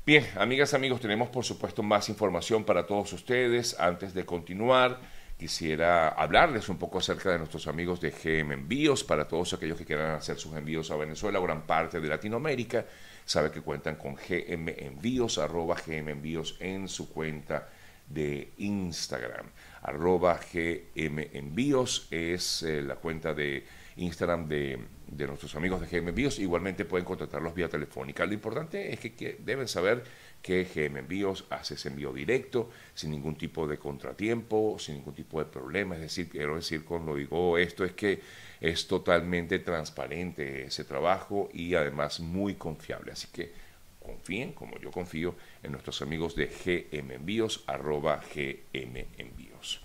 Bien, 0.07 0.25
amigas, 0.37 0.73
amigos, 0.73 1.01
tenemos 1.01 1.29
por 1.31 1.45
supuesto 1.45 1.83
más 1.83 2.09
información 2.09 2.63
para 2.63 2.87
todos 2.87 3.13
ustedes. 3.13 3.79
Antes 3.81 4.15
de 4.15 4.25
continuar, 4.25 5.01
quisiera 5.37 6.11
hablarles 6.11 6.69
un 6.69 6.79
poco 6.79 6.99
acerca 6.99 7.33
de 7.33 7.39
nuestros 7.39 7.67
amigos 7.67 8.01
de 8.01 8.11
GM 8.11 8.53
Envíos, 8.53 9.03
para 9.03 9.27
todos 9.27 9.53
aquellos 9.53 9.77
que 9.77 9.85
quieran 9.85 10.13
hacer 10.13 10.39
sus 10.39 10.55
envíos 10.55 10.93
a 10.93 10.97
Venezuela 10.97 11.41
o 11.41 11.43
gran 11.43 11.63
parte 11.63 12.01
de 12.01 12.09
Latinoamérica. 12.09 12.87
Sabe 13.27 13.51
que 13.51 13.61
cuentan 13.61 13.97
con 13.97 14.15
GM 14.15 14.73
Envíos, 14.79 15.39
arroba 15.39 15.75
GM 15.85 16.13
Envíos 16.13 16.57
en 16.61 16.87
su 16.87 17.13
cuenta 17.13 17.69
de 18.09 18.53
Instagram. 18.59 19.47
Arroba 19.83 20.39
GM 20.53 21.31
Envíos 21.33 22.07
es 22.13 22.63
eh, 22.63 22.83
la 22.83 22.95
cuenta 22.95 23.35
de 23.35 23.65
Instagram 23.97 24.47
de, 24.47 24.79
nuestros 25.27 25.57
amigos 25.57 25.81
de 25.81 25.89
GM 25.89 26.11
Envíos. 26.11 26.39
Igualmente 26.39 26.85
pueden 26.85 27.05
contactarlos 27.05 27.53
vía 27.53 27.69
telefónica. 27.69 28.25
Lo 28.25 28.33
importante 28.33 28.93
es 28.93 29.01
que, 29.01 29.41
deben 29.45 29.67
saber 29.67 30.05
que 30.43 30.65
GM 30.65 31.01
Envíos 31.01 31.45
hace 31.51 31.75
ese 31.75 31.89
envío 31.89 32.13
directo, 32.13 32.71
sin 32.95 33.11
ningún 33.11 33.37
tipo 33.37 33.67
de 33.67 33.79
contratiempo, 33.79 34.79
sin 34.79 34.97
ningún 34.97 35.15
tipo 35.15 35.41
de 35.41 35.47
problema. 35.47 35.97
Es 35.97 36.03
decir, 36.03 36.29
quiero 36.29 36.57
decir 36.57 36.85
con 36.85 37.05
lo 37.05 37.17
digo 37.17 37.59
esto, 37.59 37.85
es 37.85 37.93
que 37.93 38.21
es 38.61 38.87
totalmente 38.87 39.59
transparente 39.59 40.65
ese 40.65 40.85
trabajo 40.85 41.49
y 41.53 41.75
además 41.75 42.21
muy 42.21 42.55
confiable. 42.55 43.13
Así 43.13 43.29
que 43.33 43.53
confíen, 44.01 44.53
como 44.53 44.79
yo 44.79 44.91
confío, 44.91 45.35
en 45.63 45.73
nuestros 45.73 46.01
amigos 46.03 46.37
de 46.37 46.47
GM 46.47 47.15
Envíos, 47.15 47.65
arroba 47.67 48.23
GM 48.35 49.07
Envíos. 49.19 49.81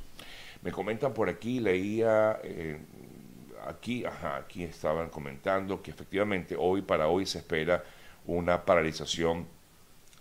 Me 0.61 0.71
comentan 0.71 1.13
por 1.13 1.29
aquí, 1.29 1.59
leía... 1.59 2.39
Eh, 2.43 2.77
aquí, 3.65 4.05
ajá, 4.05 4.37
aquí 4.37 4.63
estaban 4.63 5.09
comentando 5.09 5.81
que 5.81 5.91
efectivamente 5.91 6.55
hoy 6.57 6.81
para 6.81 7.07
hoy 7.07 7.25
se 7.25 7.39
espera 7.39 7.83
una 8.25 8.65
paralización 8.65 9.47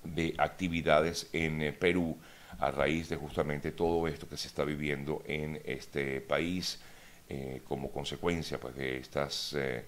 de 0.05 0.35
actividades 0.39 1.29
en 1.33 1.63
eh, 1.63 1.73
Perú 1.73 2.17
a 2.59 2.71
raíz 2.71 3.09
de 3.09 3.17
justamente 3.17 3.73
todo 3.73 4.07
esto 4.07 4.29
que 4.29 4.37
se 4.37 4.49
está 4.49 4.65
viviendo 4.65 5.23
en 5.27 5.61
este 5.65 6.21
país 6.21 6.81
eh, 7.29 7.63
como 7.67 7.91
consecuencia 7.91 8.59
pues, 8.59 8.75
de 8.75 8.99
estas 8.99 9.55
eh, 9.57 9.85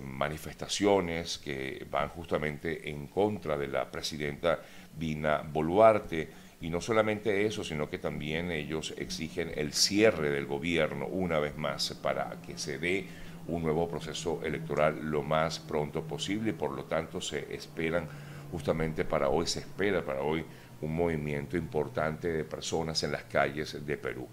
manifestaciones 0.00 1.38
que 1.38 1.86
van 1.90 2.08
justamente 2.08 2.88
en 2.90 3.06
contra 3.06 3.56
de 3.56 3.68
la 3.68 3.90
presidenta 3.90 4.60
Dina 4.96 5.42
Boluarte. 5.42 6.28
Y 6.60 6.70
no 6.70 6.80
solamente 6.80 7.44
eso, 7.44 7.62
sino 7.62 7.90
que 7.90 7.98
también 7.98 8.50
ellos 8.50 8.94
exigen 8.96 9.52
el 9.54 9.74
cierre 9.74 10.30
del 10.30 10.46
gobierno 10.46 11.06
una 11.06 11.38
vez 11.38 11.56
más 11.56 11.92
para 12.02 12.40
que 12.40 12.56
se 12.56 12.78
dé 12.78 13.06
un 13.46 13.62
nuevo 13.62 13.86
proceso 13.86 14.40
electoral 14.42 14.98
lo 15.02 15.22
más 15.22 15.58
pronto 15.58 16.02
posible. 16.04 16.50
Y 16.50 16.54
por 16.54 16.72
lo 16.72 16.84
tanto 16.84 17.20
se 17.20 17.54
esperan 17.54 18.08
justamente 18.54 19.04
para 19.04 19.30
hoy, 19.30 19.48
se 19.48 19.58
espera 19.58 20.04
para 20.04 20.22
hoy 20.22 20.44
un 20.80 20.94
movimiento 20.94 21.56
importante 21.56 22.28
de 22.28 22.44
personas 22.44 23.02
en 23.02 23.10
las 23.10 23.24
calles 23.24 23.84
de 23.84 23.96
Perú. 23.96 24.28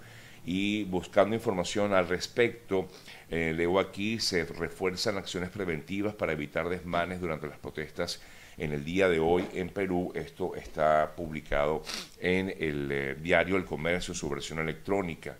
Y 0.46 0.84
buscando 0.84 1.36
información 1.36 1.92
al 1.92 2.08
respecto, 2.08 2.88
eh, 3.32 3.52
leo 3.58 3.80
aquí, 3.80 4.20
se 4.20 4.46
refuerzan 4.46 5.18
acciones 5.18 5.50
preventivas 5.50 6.14
para 6.14 6.34
evitar 6.34 6.70
desmanes 6.70 7.20
durante 7.20 7.48
las 7.48 7.58
protestas 7.58 8.22
en 8.60 8.74
el 8.74 8.86
día 8.86 9.10
de 9.10 9.20
hoy 9.20 9.44
en 9.56 9.70
Perú. 9.70 10.12
Esto 10.14 10.54
está 10.56 11.14
publicado 11.16 11.82
en 12.20 12.54
el 12.60 12.92
eh, 12.92 13.16
diario 13.16 13.58
El 13.58 13.66
Comercio, 13.66 14.14
su 14.14 14.30
versión 14.30 14.60
electrónica, 14.60 15.36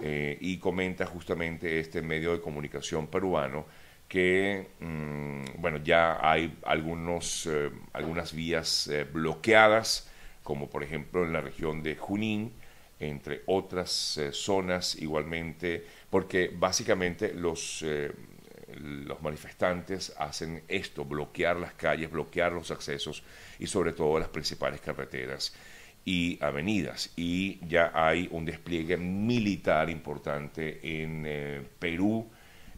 eh, 0.00 0.38
y 0.40 0.56
comenta 0.56 1.04
justamente 1.04 1.78
este 1.80 2.00
medio 2.00 2.32
de 2.32 2.40
comunicación 2.40 3.08
peruano 3.08 3.66
que 4.12 4.66
mm, 4.78 5.60
bueno, 5.62 5.78
ya 5.78 6.18
hay 6.20 6.58
algunos, 6.64 7.46
eh, 7.46 7.70
algunas 7.94 8.34
vías 8.34 8.90
bloqueadas, 9.10 10.10
como 10.42 10.68
por 10.68 10.82
ejemplo 10.82 11.24
en 11.24 11.32
la 11.32 11.40
región 11.40 11.82
de 11.82 11.96
Junín, 11.96 12.52
entre 13.00 13.40
otras 13.46 14.20
zonas 14.32 14.96
igualmente, 14.96 15.86
porque 16.10 16.50
básicamente 16.54 17.32
los 17.32 17.82
los 18.76 19.22
manifestantes 19.22 20.12
hacen 20.18 20.62
esto, 20.68 21.04
bloquear 21.04 21.56
las 21.56 21.72
calles, 21.74 22.10
bloquear 22.10 22.52
los 22.52 22.70
accesos 22.70 23.22
y 23.58 23.66
sobre 23.66 23.92
todo 23.92 24.18
las 24.18 24.28
principales 24.28 24.80
carreteras 24.80 25.54
y 26.04 26.38
avenidas. 26.42 27.12
Y 27.16 27.60
ya 27.66 27.92
hay 27.94 28.28
un 28.30 28.44
despliegue 28.44 28.96
militar 28.96 29.90
importante 29.90 31.02
en 31.02 31.24
eh, 31.26 31.62
Perú 31.78 32.28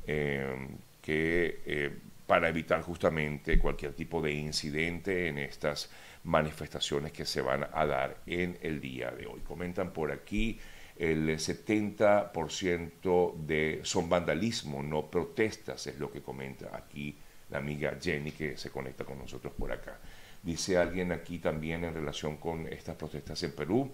eh, 0.07 0.69
que 1.05 1.61
eh, 1.67 1.91
para 2.27 2.49
evitar 2.49 2.81
justamente 2.81 3.59
cualquier 3.59 3.93
tipo 3.93 4.23
de 4.23 4.33
incidente 4.33 5.29
en 5.29 5.37
estas 5.37 5.91
manifestaciones 6.23 7.13
que 7.13 7.27
se 7.27 7.43
van 7.43 7.69
a 7.71 7.85
dar 7.85 8.23
en 8.25 8.57
el 8.63 8.81
día 8.81 9.11
de 9.11 9.27
hoy. 9.27 9.41
Comentan 9.41 9.93
por 9.93 10.11
aquí 10.11 10.59
el 10.97 11.29
70% 11.29 13.37
de, 13.37 13.81
son 13.83 14.09
vandalismo, 14.09 14.83
no 14.83 15.11
protestas, 15.11 15.87
es 15.87 15.99
lo 15.99 16.11
que 16.11 16.23
comenta 16.23 16.75
aquí 16.75 17.19
la 17.51 17.59
amiga 17.59 17.99
Jenny 18.01 18.31
que 18.31 18.57
se 18.57 18.71
conecta 18.71 19.05
con 19.05 19.19
nosotros 19.19 19.53
por 19.53 19.73
acá. 19.73 20.01
Dice 20.43 20.79
alguien 20.79 21.13
aquí 21.13 21.39
también 21.39 21.85
en 21.85 21.93
relación 21.93 22.39
con 22.39 22.67
estas 22.67 22.97
protestas 22.97 23.43
en 23.43 23.53
Perú, 23.53 23.91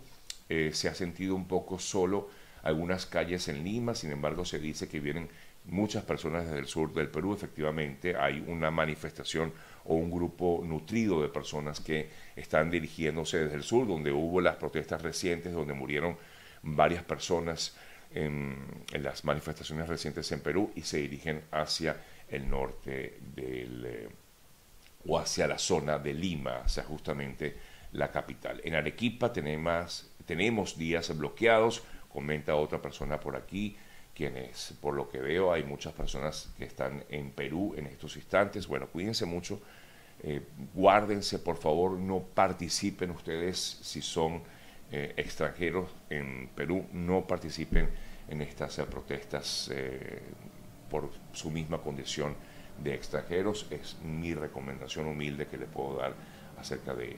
eh, 0.48 0.70
se 0.72 0.88
ha 0.88 0.94
sentido 0.94 1.34
un 1.34 1.48
poco 1.48 1.80
solo 1.80 2.30
algunas 2.62 3.06
calles 3.06 3.48
en 3.48 3.64
Lima, 3.64 3.96
sin 3.96 4.12
embargo 4.12 4.44
se 4.44 4.60
dice 4.60 4.88
que 4.88 5.00
vienen 5.00 5.28
muchas 5.70 6.04
personas 6.04 6.44
desde 6.44 6.58
el 6.58 6.66
sur 6.66 6.92
del 6.92 7.08
Perú, 7.08 7.32
efectivamente 7.32 8.16
hay 8.16 8.44
una 8.46 8.70
manifestación 8.70 9.52
o 9.84 9.94
un 9.94 10.10
grupo 10.10 10.62
nutrido 10.64 11.22
de 11.22 11.28
personas 11.28 11.80
que 11.80 12.10
están 12.36 12.70
dirigiéndose 12.70 13.38
desde 13.38 13.56
el 13.56 13.62
sur, 13.62 13.86
donde 13.86 14.12
hubo 14.12 14.40
las 14.40 14.56
protestas 14.56 15.02
recientes, 15.02 15.52
donde 15.52 15.74
murieron 15.74 16.16
varias 16.62 17.04
personas 17.04 17.76
en, 18.12 18.56
las 18.92 19.24
manifestaciones 19.24 19.88
recientes 19.88 20.30
en 20.32 20.40
Perú 20.40 20.72
y 20.74 20.82
se 20.82 20.98
dirigen 20.98 21.42
hacia 21.50 21.96
el 22.28 22.48
norte 22.48 23.18
del, 23.34 23.84
eh, 23.86 24.08
o 25.06 25.18
hacia 25.18 25.46
la 25.46 25.58
zona 25.58 25.98
de 25.98 26.14
Lima, 26.14 26.62
hacia 26.64 26.82
justamente 26.84 27.56
la 27.92 28.10
capital. 28.10 28.60
En 28.64 28.74
Arequipa 28.74 29.32
tenemos, 29.32 30.10
tenemos 30.26 30.76
días 30.76 31.16
bloqueados, 31.16 31.82
comenta 32.08 32.54
otra 32.54 32.82
persona 32.82 33.18
por 33.18 33.36
aquí, 33.36 33.76
por 34.80 34.94
lo 34.94 35.08
que 35.08 35.18
veo, 35.18 35.52
hay 35.52 35.62
muchas 35.64 35.92
personas 35.92 36.50
que 36.58 36.64
están 36.64 37.04
en 37.08 37.30
Perú 37.30 37.74
en 37.76 37.86
estos 37.86 38.16
instantes. 38.16 38.66
Bueno, 38.66 38.88
cuídense 38.88 39.24
mucho, 39.26 39.60
eh, 40.22 40.42
guárdense, 40.74 41.38
por 41.38 41.56
favor, 41.56 41.92
no 41.92 42.20
participen 42.20 43.10
ustedes 43.10 43.58
si 43.58 44.02
son 44.02 44.42
eh, 44.92 45.14
extranjeros 45.16 45.88
en 46.08 46.48
Perú 46.48 46.84
no 46.92 47.24
participen 47.24 47.88
en 48.28 48.42
estas 48.42 48.76
eh, 48.80 48.84
protestas 48.86 49.70
eh, 49.72 50.20
por 50.90 51.10
su 51.32 51.48
misma 51.48 51.78
condición 51.78 52.34
de 52.82 52.94
extranjeros. 52.94 53.68
Es 53.70 53.98
mi 54.02 54.34
recomendación 54.34 55.06
humilde 55.06 55.46
que 55.46 55.58
le 55.58 55.66
puedo 55.66 55.98
dar 55.98 56.14
acerca 56.58 56.92
de 56.92 57.16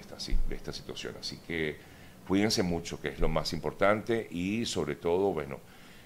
esta 0.50 0.72
situación. 0.72 1.14
Así 1.18 1.38
que 1.46 1.78
cuídense 2.28 2.62
mucho, 2.62 3.00
que 3.00 3.08
es 3.08 3.20
lo 3.20 3.30
más 3.30 3.54
importante, 3.54 4.28
y 4.30 4.66
sobre 4.66 4.96
todo, 4.96 5.32
bueno, 5.32 5.58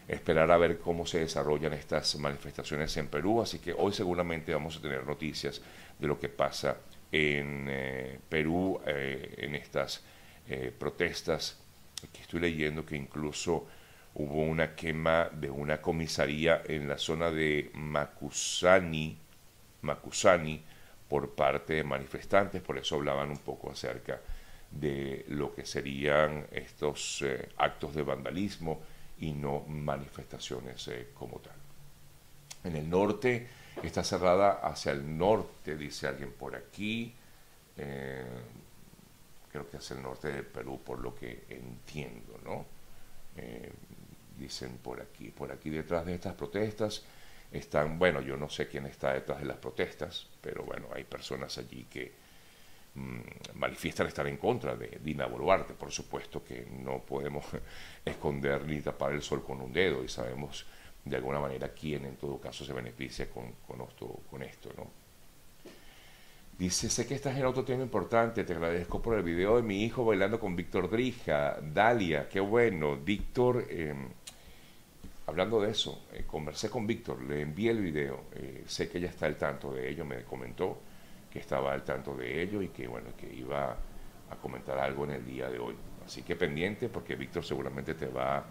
esperar 0.08 0.50
a 0.50 0.56
ver 0.56 0.78
cómo 0.78 1.06
se 1.06 1.20
desarrollan 1.20 1.72
estas 1.72 2.16
manifestaciones 2.16 2.96
en 2.96 3.08
Perú. 3.08 3.42
Así 3.42 3.58
que 3.58 3.72
hoy 3.72 3.92
seguramente 3.92 4.52
vamos 4.52 4.76
a 4.76 4.82
tener 4.82 5.04
noticias 5.06 5.60
de 5.98 6.06
lo 6.06 6.18
que 6.18 6.28
pasa 6.28 6.76
en 7.10 7.70
Perú 8.28 8.80
en 8.84 9.54
estas 9.54 10.02
eh, 10.48 10.72
protestas. 10.76 11.58
Aquí 12.08 12.20
estoy 12.20 12.38
leyendo 12.38 12.86
que 12.86 12.94
incluso 12.94 13.66
hubo 14.14 14.42
una 14.42 14.76
quema 14.76 15.28
de 15.32 15.50
una 15.50 15.82
comisaría 15.82 16.62
en 16.64 16.88
la 16.88 16.98
zona 16.98 17.32
de 17.32 17.70
Macusani, 17.75 19.18
Macusani 19.82 20.62
por 21.08 21.34
parte 21.34 21.75
de 21.75 21.82
manifestantes, 21.82 22.62
por 22.62 22.78
eso 22.78 22.94
hablaban 22.94 23.30
un 23.30 23.38
poco 23.38 23.72
acerca 23.72 24.20
de 24.70 25.25
lo 25.28 25.52
que 25.52 25.66
serían 25.66 26.46
estos 26.52 27.22
eh, 27.22 27.48
actos 27.56 27.96
de 27.96 28.02
vandalismo 28.02 28.80
y 29.20 29.32
no 29.32 29.61
manifestaciones 29.68 30.88
eh, 30.88 31.08
como 31.14 31.38
tal. 31.38 31.54
En 32.64 32.76
el 32.76 32.88
norte 32.88 33.46
está 33.82 34.02
cerrada 34.02 34.61
hacia 34.62 34.92
el 34.92 35.16
norte, 35.16 35.76
dice 35.76 36.08
alguien 36.08 36.32
por 36.32 36.56
aquí. 36.56 37.14
Eh, 37.76 38.25
creo 39.50 39.70
que 39.70 39.76
hacia 39.76 39.96
el 39.96 40.02
norte 40.02 40.32
de 40.32 40.42
Perú, 40.42 40.80
por 40.85 40.99
lo 40.99 41.14
que 41.14 41.44
entiendo, 41.49 42.38
¿no? 42.44 42.66
Eh, 43.37 43.73
dicen 44.38 44.78
por 44.78 45.00
aquí, 45.00 45.30
por 45.30 45.50
aquí 45.52 45.70
detrás 45.70 46.04
de 46.04 46.14
estas 46.14 46.35
protestas 46.35 47.02
están, 47.52 47.99
bueno, 47.99 48.20
yo 48.20 48.37
no 48.37 48.49
sé 48.49 48.68
quién 48.68 48.87
está 48.87 49.14
detrás 49.14 49.40
de 49.40 49.46
las 49.46 49.56
protestas, 49.56 50.26
pero 50.40 50.64
bueno, 50.64 50.88
hay 50.92 51.04
personas 51.04 51.56
allí 51.58 51.87
que 51.88 52.12
manifiestan 53.55 54.07
estar 54.07 54.26
en 54.26 54.37
contra 54.37 54.75
de 54.76 54.99
Dina 55.03 55.26
Boluarte. 55.26 55.75
Por 55.75 55.91
supuesto 55.91 56.43
que 56.43 56.67
no 56.83 56.99
podemos 57.00 57.45
esconder 58.05 58.65
ni 58.67 58.81
tapar 58.81 59.12
el 59.12 59.23
sol 59.23 59.45
con 59.45 59.61
un 59.61 59.73
dedo 59.73 60.03
y 60.03 60.09
sabemos 60.09 60.67
de 61.05 61.17
alguna 61.17 61.38
manera 61.38 61.69
quién 61.69 62.05
en 62.05 62.17
todo 62.17 62.41
caso 62.41 62.65
se 62.65 62.73
beneficia 62.73 63.31
con, 63.31 63.53
con, 63.67 63.81
esto, 63.83 64.21
con 64.29 64.43
esto, 64.43 64.71
¿no? 64.76 65.07
Dice, 66.59 66.88
sé 66.88 67.07
que 67.07 67.15
estás 67.15 67.37
en 67.37 67.45
otro 67.45 67.65
tema 67.65 67.83
importante, 67.83 68.43
te 68.43 68.55
agradezco 68.55 69.03
por 69.03 69.15
el 69.15 69.23
video 69.23 69.57
de 69.57 69.62
mi 69.62 69.85
hijo 69.85 70.07
bailando 70.07 70.41
con 70.41 70.57
Víctor 70.57 70.88
Drija, 70.88 71.59
Dalia, 71.61 72.31
qué 72.31 72.41
bueno, 72.41 72.97
Víctor, 72.97 73.67
em, 73.69 74.09
hablando 75.26 75.61
de 75.61 75.71
eso, 75.71 76.07
eh, 76.15 76.25
conversé 76.26 76.71
con 76.71 76.87
Víctor, 76.87 77.21
le 77.23 77.43
envié 77.43 77.73
el 77.73 77.83
video, 77.83 78.25
eh, 78.33 78.65
sé 78.67 78.88
que 78.88 78.97
ella 78.97 79.11
está 79.11 79.26
al 79.26 79.37
tanto 79.37 79.71
de 79.75 79.91
ello, 79.91 80.07
me 80.07 80.23
comentó 80.25 80.79
que 81.37 81.43
estaba 81.43 81.75
al 81.75 81.85
tanto 81.85 82.14
de 82.14 82.43
ello 82.43 82.62
y 82.62 82.69
que 82.69 82.88
bueno, 82.88 83.11
que 83.14 83.31
iba 83.33 83.76
a 84.31 84.37
comentar 84.37 84.78
algo 84.78 85.05
en 85.05 85.11
el 85.11 85.26
día 85.26 85.50
de 85.50 85.59
hoy. 85.59 85.75
Así 86.05 86.23
que 86.23 86.35
pendiente 86.35 86.88
porque 86.88 87.14
Víctor 87.14 87.45
seguramente 87.45 87.95
te 87.95 88.07
va 88.07 88.43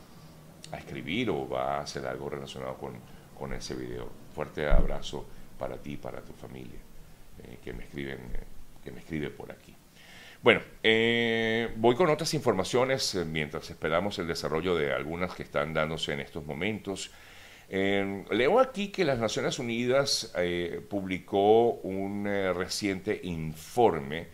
a 0.71 0.77
escribir 0.77 1.31
o 1.31 1.49
va 1.49 1.77
a 1.77 1.81
hacer 1.81 2.05
algo 2.05 2.29
relacionado 2.29 2.77
con, 2.77 2.93
con 3.37 3.53
ese 3.53 3.75
video. 3.75 4.07
Fuerte 4.35 4.67
abrazo 4.69 5.25
para 5.57 5.77
ti 5.77 5.93
y 5.93 5.97
para 5.97 6.21
tu 6.21 6.33
familia. 6.33 6.79
Eh, 7.43 7.57
que, 7.63 7.73
me 7.73 7.83
escriben, 7.83 8.19
eh, 8.19 8.43
que 8.83 8.91
me 8.91 8.99
escribe 8.99 9.31
por 9.31 9.51
aquí. 9.51 9.73
Bueno, 10.43 10.61
eh, 10.83 11.73
voy 11.77 11.95
con 11.95 12.09
otras 12.11 12.35
informaciones 12.35 13.15
mientras 13.25 13.67
esperamos 13.71 14.19
el 14.19 14.27
desarrollo 14.27 14.75
de 14.75 14.93
algunas 14.93 15.33
que 15.33 15.41
están 15.41 15.73
dándose 15.73 16.13
en 16.13 16.19
estos 16.19 16.45
momentos. 16.45 17.09
Leo 17.69 18.59
aquí 18.59 18.89
que 18.89 19.05
las 19.05 19.19
Naciones 19.19 19.59
Unidas 19.59 20.33
publicó 20.89 21.71
un 21.83 22.25
reciente 22.55 23.19
informe. 23.23 24.27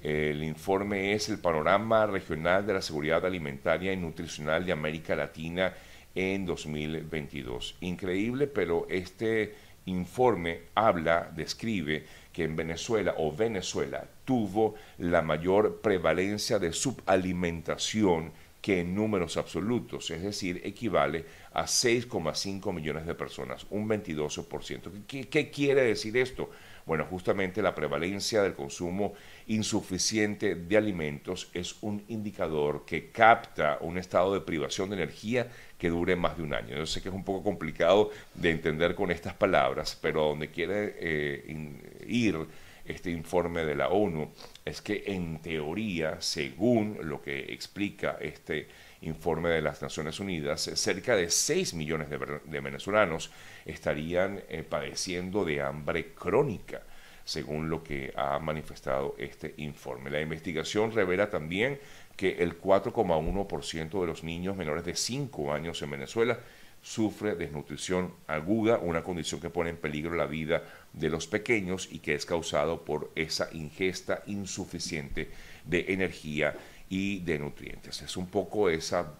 El 0.00 0.42
informe 0.44 1.14
es 1.14 1.30
el 1.30 1.38
panorama 1.38 2.06
regional 2.06 2.66
de 2.66 2.74
la 2.74 2.82
seguridad 2.82 3.24
alimentaria 3.24 3.92
y 3.92 3.96
nutricional 3.96 4.66
de 4.66 4.72
América 4.72 5.16
Latina 5.16 5.72
en 6.14 6.44
2022. 6.44 7.76
Increíble, 7.80 8.46
pero 8.46 8.86
este 8.90 9.54
informe 9.86 10.60
habla, 10.74 11.30
describe 11.34 12.04
que 12.32 12.44
en 12.44 12.54
Venezuela 12.54 13.14
o 13.18 13.34
Venezuela 13.34 14.06
tuvo 14.24 14.74
la 14.98 15.22
mayor 15.22 15.80
prevalencia 15.80 16.58
de 16.58 16.72
subalimentación 16.72 18.32
que 18.64 18.80
en 18.80 18.94
números 18.94 19.36
absolutos, 19.36 20.10
es 20.10 20.22
decir, 20.22 20.62
equivale 20.64 21.26
a 21.52 21.64
6,5 21.64 22.72
millones 22.72 23.04
de 23.04 23.14
personas, 23.14 23.66
un 23.68 23.86
22%. 23.86 25.04
¿Qué, 25.06 25.28
¿Qué, 25.28 25.50
quiere 25.50 25.82
decir 25.82 26.16
esto? 26.16 26.48
Bueno, 26.86 27.04
justamente 27.04 27.60
la 27.60 27.74
prevalencia 27.74 28.42
del 28.42 28.54
consumo 28.54 29.12
insuficiente 29.48 30.54
de 30.54 30.76
alimentos 30.78 31.50
es 31.52 31.76
un 31.82 32.04
indicador 32.08 32.86
que 32.86 33.10
capta 33.10 33.76
un 33.82 33.98
estado 33.98 34.32
de 34.32 34.40
privación 34.40 34.88
de 34.88 34.96
energía 34.96 35.46
que 35.76 35.90
dure 35.90 36.16
más 36.16 36.38
de 36.38 36.44
un 36.44 36.54
año. 36.54 36.74
Yo 36.74 36.86
sé 36.86 37.02
que 37.02 37.10
es 37.10 37.14
un 37.14 37.22
poco 37.22 37.44
complicado 37.44 38.12
de 38.32 38.50
entender 38.50 38.94
con 38.94 39.10
estas 39.10 39.34
palabras, 39.34 39.98
pero 40.00 40.28
donde 40.28 40.50
quiere 40.50 40.96
eh, 41.00 41.76
ir 42.06 42.38
este 42.84 43.10
informe 43.10 43.64
de 43.64 43.74
la 43.74 43.88
ONU 43.88 44.30
es 44.64 44.82
que 44.82 45.04
en 45.06 45.40
teoría, 45.40 46.20
según 46.20 46.98
lo 47.02 47.22
que 47.22 47.52
explica 47.52 48.18
este 48.20 48.68
informe 49.02 49.50
de 49.50 49.62
las 49.62 49.80
Naciones 49.82 50.20
Unidas, 50.20 50.62
cerca 50.74 51.16
de 51.16 51.30
6 51.30 51.74
millones 51.74 52.08
de, 52.10 52.60
venezolanos 52.60 53.30
estarían 53.64 54.42
eh, 54.48 54.62
padeciendo 54.62 55.44
de 55.44 55.62
hambre 55.62 56.12
crónica, 56.12 56.82
según 57.24 57.70
lo 57.70 57.82
que 57.82 58.12
ha 58.16 58.38
manifestado 58.38 59.14
este 59.18 59.54
informe. 59.58 60.10
La 60.10 60.20
investigación 60.20 60.92
revela 60.92 61.30
también 61.30 61.78
que 62.16 62.42
el 62.42 62.60
4,1% 62.60 64.00
de 64.00 64.06
los 64.06 64.22
niños 64.22 64.56
menores 64.56 64.84
de 64.84 64.94
5 64.94 65.52
años 65.52 65.80
en 65.82 65.90
Venezuela 65.90 66.38
sufre 66.84 67.34
desnutrición 67.34 68.12
aguda, 68.26 68.76
una 68.76 69.02
condición 69.02 69.40
que 69.40 69.48
pone 69.48 69.70
en 69.70 69.78
peligro 69.78 70.14
la 70.14 70.26
vida 70.26 70.62
de 70.92 71.08
los 71.08 71.26
pequeños 71.26 71.88
y 71.90 72.00
que 72.00 72.14
es 72.14 72.26
causado 72.26 72.84
por 72.84 73.10
esa 73.14 73.48
ingesta 73.54 74.22
insuficiente 74.26 75.30
de 75.64 75.86
energía 75.88 76.54
y 76.90 77.20
de 77.20 77.38
nutrientes. 77.38 78.02
Es 78.02 78.18
un 78.18 78.26
poco 78.26 78.68
esa 78.68 79.14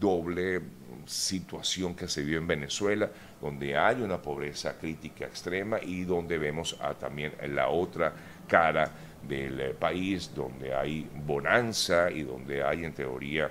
doble 0.00 0.62
situación 1.04 1.94
que 1.94 2.08
se 2.08 2.22
vive 2.22 2.38
en 2.38 2.46
Venezuela, 2.46 3.10
donde 3.42 3.76
hay 3.76 4.00
una 4.00 4.22
pobreza 4.22 4.78
crítica 4.78 5.26
extrema 5.26 5.78
y 5.82 6.04
donde 6.04 6.38
vemos 6.38 6.78
a 6.80 6.94
también 6.94 7.34
la 7.54 7.68
otra 7.68 8.14
cara 8.48 8.90
del 9.22 9.74
país, 9.74 10.32
donde 10.34 10.74
hay 10.74 11.06
bonanza 11.26 12.10
y 12.10 12.22
donde 12.22 12.64
hay 12.64 12.86
en 12.86 12.94
teoría 12.94 13.50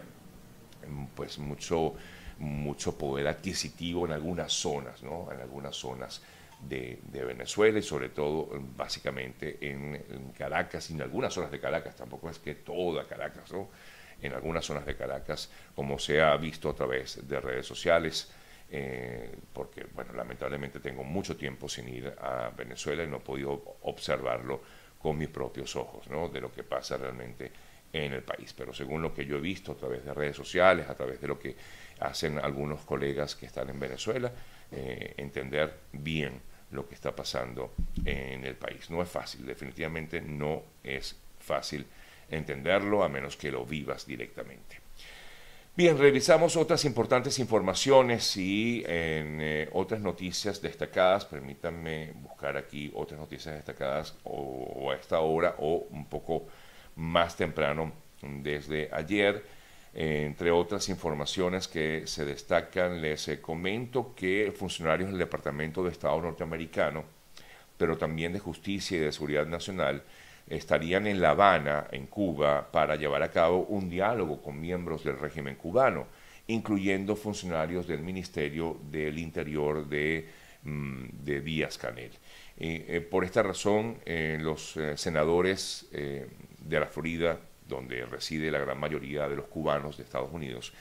pues 1.15 1.37
mucho, 1.37 1.93
mucho 2.39 2.97
poder 2.97 3.27
adquisitivo 3.27 4.05
en 4.05 4.11
algunas 4.11 4.53
zonas, 4.53 5.01
¿no? 5.03 5.31
En 5.31 5.39
algunas 5.39 5.75
zonas 5.75 6.21
de, 6.61 6.99
Venezuela 7.11 7.79
y 7.79 7.81
sobre 7.81 8.09
todo 8.09 8.49
básicamente 8.75 9.57
en, 9.61 10.31
Caracas 10.37 10.89
y 10.89 10.93
en 10.93 11.01
algunas 11.01 11.33
zonas 11.33 11.51
de 11.51 11.59
Caracas, 11.59 11.95
tampoco 11.95 12.29
es 12.29 12.39
que 12.39 12.55
toda 12.55 13.07
Caracas, 13.07 13.51
¿no? 13.51 13.69
en 14.21 14.33
algunas 14.33 14.65
zonas 14.65 14.85
de 14.85 14.95
Caracas, 14.95 15.49
como 15.75 15.99
se 15.99 16.21
ha 16.21 16.35
visto 16.37 16.69
a 16.69 16.73
través 16.73 17.27
de 17.27 17.39
redes 17.39 17.65
sociales, 17.65 18.31
eh, 18.71 19.35
porque 19.53 19.85
bueno, 19.93 20.13
lamentablemente 20.13 20.79
tengo 20.79 21.03
mucho 21.03 21.35
tiempo 21.35 21.67
sin 21.69 21.89
ir 21.89 22.07
a 22.19 22.49
Venezuela 22.55 23.03
y 23.03 23.07
no 23.07 23.17
he 23.17 23.21
podido 23.21 23.77
observarlo 23.83 24.61
con 25.01 25.17
mis 25.17 25.29
propios 25.29 25.75
ojos, 25.75 26.07
¿no? 26.07 26.29
de 26.29 26.41
lo 26.41 26.51
que 26.51 26.63
pasa 26.63 26.97
realmente 26.97 27.51
en 27.93 28.13
el 28.13 28.23
país. 28.23 28.53
Pero 28.53 28.73
según 28.73 29.01
lo 29.01 29.13
que 29.13 29.25
yo 29.25 29.37
he 29.37 29.41
visto 29.41 29.73
a 29.73 29.75
través 29.75 30.03
de 30.03 30.13
redes 30.13 30.35
sociales, 30.35 30.89
a 30.89 30.95
través 30.95 31.19
de 31.21 31.27
lo 31.27 31.39
que 31.39 31.55
hacen 31.99 32.39
algunos 32.39 32.81
colegas 32.81 33.35
que 33.35 33.45
están 33.45 33.69
en 33.69 33.79
Venezuela, 33.79 34.31
eh, 34.71 35.13
entender 35.17 35.73
bien 35.93 36.41
lo 36.71 36.87
que 36.87 36.95
está 36.95 37.15
pasando 37.15 37.73
en 38.03 38.45
el 38.45 38.55
país. 38.55 38.89
No 38.89 39.01
es 39.01 39.09
fácil, 39.09 39.45
definitivamente 39.45 40.21
no 40.21 40.63
es 40.83 41.15
fácil 41.39 41.85
entenderlo 42.29 43.03
a 43.03 43.09
menos 43.09 43.37
que 43.37 43.51
lo 43.51 43.65
vivas 43.65 44.05
directamente. 44.05 44.85
Bien, 45.77 45.97
revisamos 45.97 46.55
otras 46.55 46.85
importantes 46.85 47.37
informaciones 47.37 48.37
y 48.37 48.81
en 48.87 49.41
eh, 49.41 49.69
otras 49.73 49.99
noticias 49.99 50.61
destacadas. 50.61 51.25
Permítanme 51.25 52.13
buscar 52.15 52.55
aquí 52.55 52.89
otras 52.95 53.19
noticias 53.19 53.55
destacadas 53.55 54.15
o, 54.23 54.89
a 54.89 54.95
esta 54.95 55.19
hora 55.19 55.55
o 55.59 55.85
un 55.89 56.05
poco 56.05 56.47
más 56.95 57.35
temprano 57.35 57.91
desde 58.21 58.89
ayer. 58.91 59.43
entre 59.97 60.51
otras 60.51 60.89
informaciones 60.89 61.69
que 61.69 62.05
se 62.05 62.25
destacan, 62.25 63.01
les 63.01 63.29
comento 63.41 64.13
que 64.13 64.53
funcionarios 64.53 65.09
del 65.09 65.19
Departamento 65.19 65.83
de 65.83 65.91
Estado 65.91 66.21
norteamericano, 66.21 67.05
pero 67.77 67.97
también 67.97 68.33
de 68.33 68.39
Justicia 68.39 68.97
y 68.97 69.01
de 69.01 69.13
Seguridad 69.13 69.47
Nacional, 69.47 70.03
estarían 70.47 71.07
en 71.07 71.21
La 71.21 71.31
Habana, 71.31 71.87
en 71.91 72.07
Cuba, 72.07 72.69
para 72.71 72.95
llevar 72.95 73.23
a 73.23 73.31
cabo 73.31 73.65
un 73.69 73.89
diálogo 73.89 74.41
con 74.41 74.59
miembros 74.59 75.03
del 75.03 75.17
régimen 75.17 75.55
cubano, 75.55 76.07
incluyendo 76.47 77.15
funcionarios 77.15 77.87
del 77.87 78.01
Ministerio 78.01 78.77
del 78.91 79.17
Interior 79.17 79.87
de, 79.87 80.29
mm, 80.63 81.23
Díaz 81.23 81.77
Canel. 81.77 82.11
Eh, 82.57 83.05
por 83.09 83.25
esta 83.25 83.43
razón, 83.43 83.97
eh, 84.05 84.37
los 84.39 84.77
eh, 84.77 84.95
senadores 84.95 85.89
de 86.65 86.79
la 86.79 86.87
Florida, 86.87 87.39
donde 87.67 88.05
reside 88.05 88.51
la 88.51 88.59
gran 88.59 88.79
mayoría 88.79 89.29
de 89.29 89.37
los 89.37 89.45
cubanos 89.45 89.97
de 89.97 90.03
Estados 90.03 90.31
Unidos, 90.31 90.73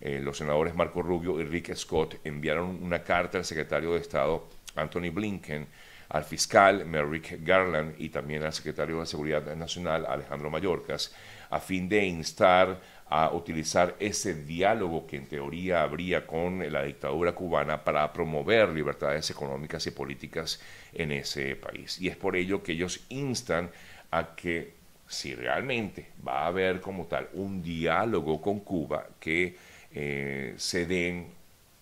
los 0.00 0.36
senadores 0.36 0.74
Marco 0.74 1.00
Rubio 1.00 1.40
y 1.40 1.44
Rick 1.44 1.74
Scott 1.76 2.16
enviaron 2.24 2.82
una 2.82 3.04
carta 3.04 3.38
al 3.38 3.44
secretario 3.44 3.92
de 3.92 4.00
Estado 4.00 4.48
Anthony 4.74 5.10
Blinken 5.12 5.68
al 6.08 6.24
fiscal 6.24 6.84
Merrick 6.84 7.38
Garland 7.44 7.94
y 7.98 8.10
también 8.10 8.42
al 8.42 8.52
secretario 8.52 9.00
de 9.00 9.06
Seguridad 9.06 9.54
Nacional 9.56 10.04
Alejandro 10.06 10.50
Mayorkas 10.50 11.14
a 11.50 11.60
fin 11.60 11.88
de 11.88 12.04
instar 12.04 12.80
a 13.08 13.30
utilizar 13.32 13.94
ese 13.98 14.34
diálogo 14.34 15.06
que 15.06 15.16
en 15.16 15.26
teoría 15.26 15.82
habría 15.82 16.26
con 16.26 16.70
la 16.72 16.82
dictadura 16.82 17.32
cubana 17.32 17.84
para 17.84 18.10
promover 18.12 18.70
libertades 18.70 19.30
económicas 19.30 19.86
y 19.86 19.90
políticas 19.90 20.60
en 20.94 21.12
ese 21.12 21.56
país. 21.56 22.00
Y 22.00 22.08
es 22.08 22.16
por 22.16 22.36
ello 22.36 22.62
que 22.62 22.72
ellos 22.72 23.04
instan 23.10 23.70
a 24.10 24.34
que 24.34 24.74
si 25.12 25.34
realmente 25.34 26.06
va 26.26 26.44
a 26.44 26.46
haber 26.46 26.80
como 26.80 27.04
tal 27.04 27.28
un 27.34 27.62
diálogo 27.62 28.40
con 28.40 28.60
Cuba, 28.60 29.06
que, 29.20 29.56
eh, 29.94 30.54
se, 30.56 30.86
den 30.86 31.26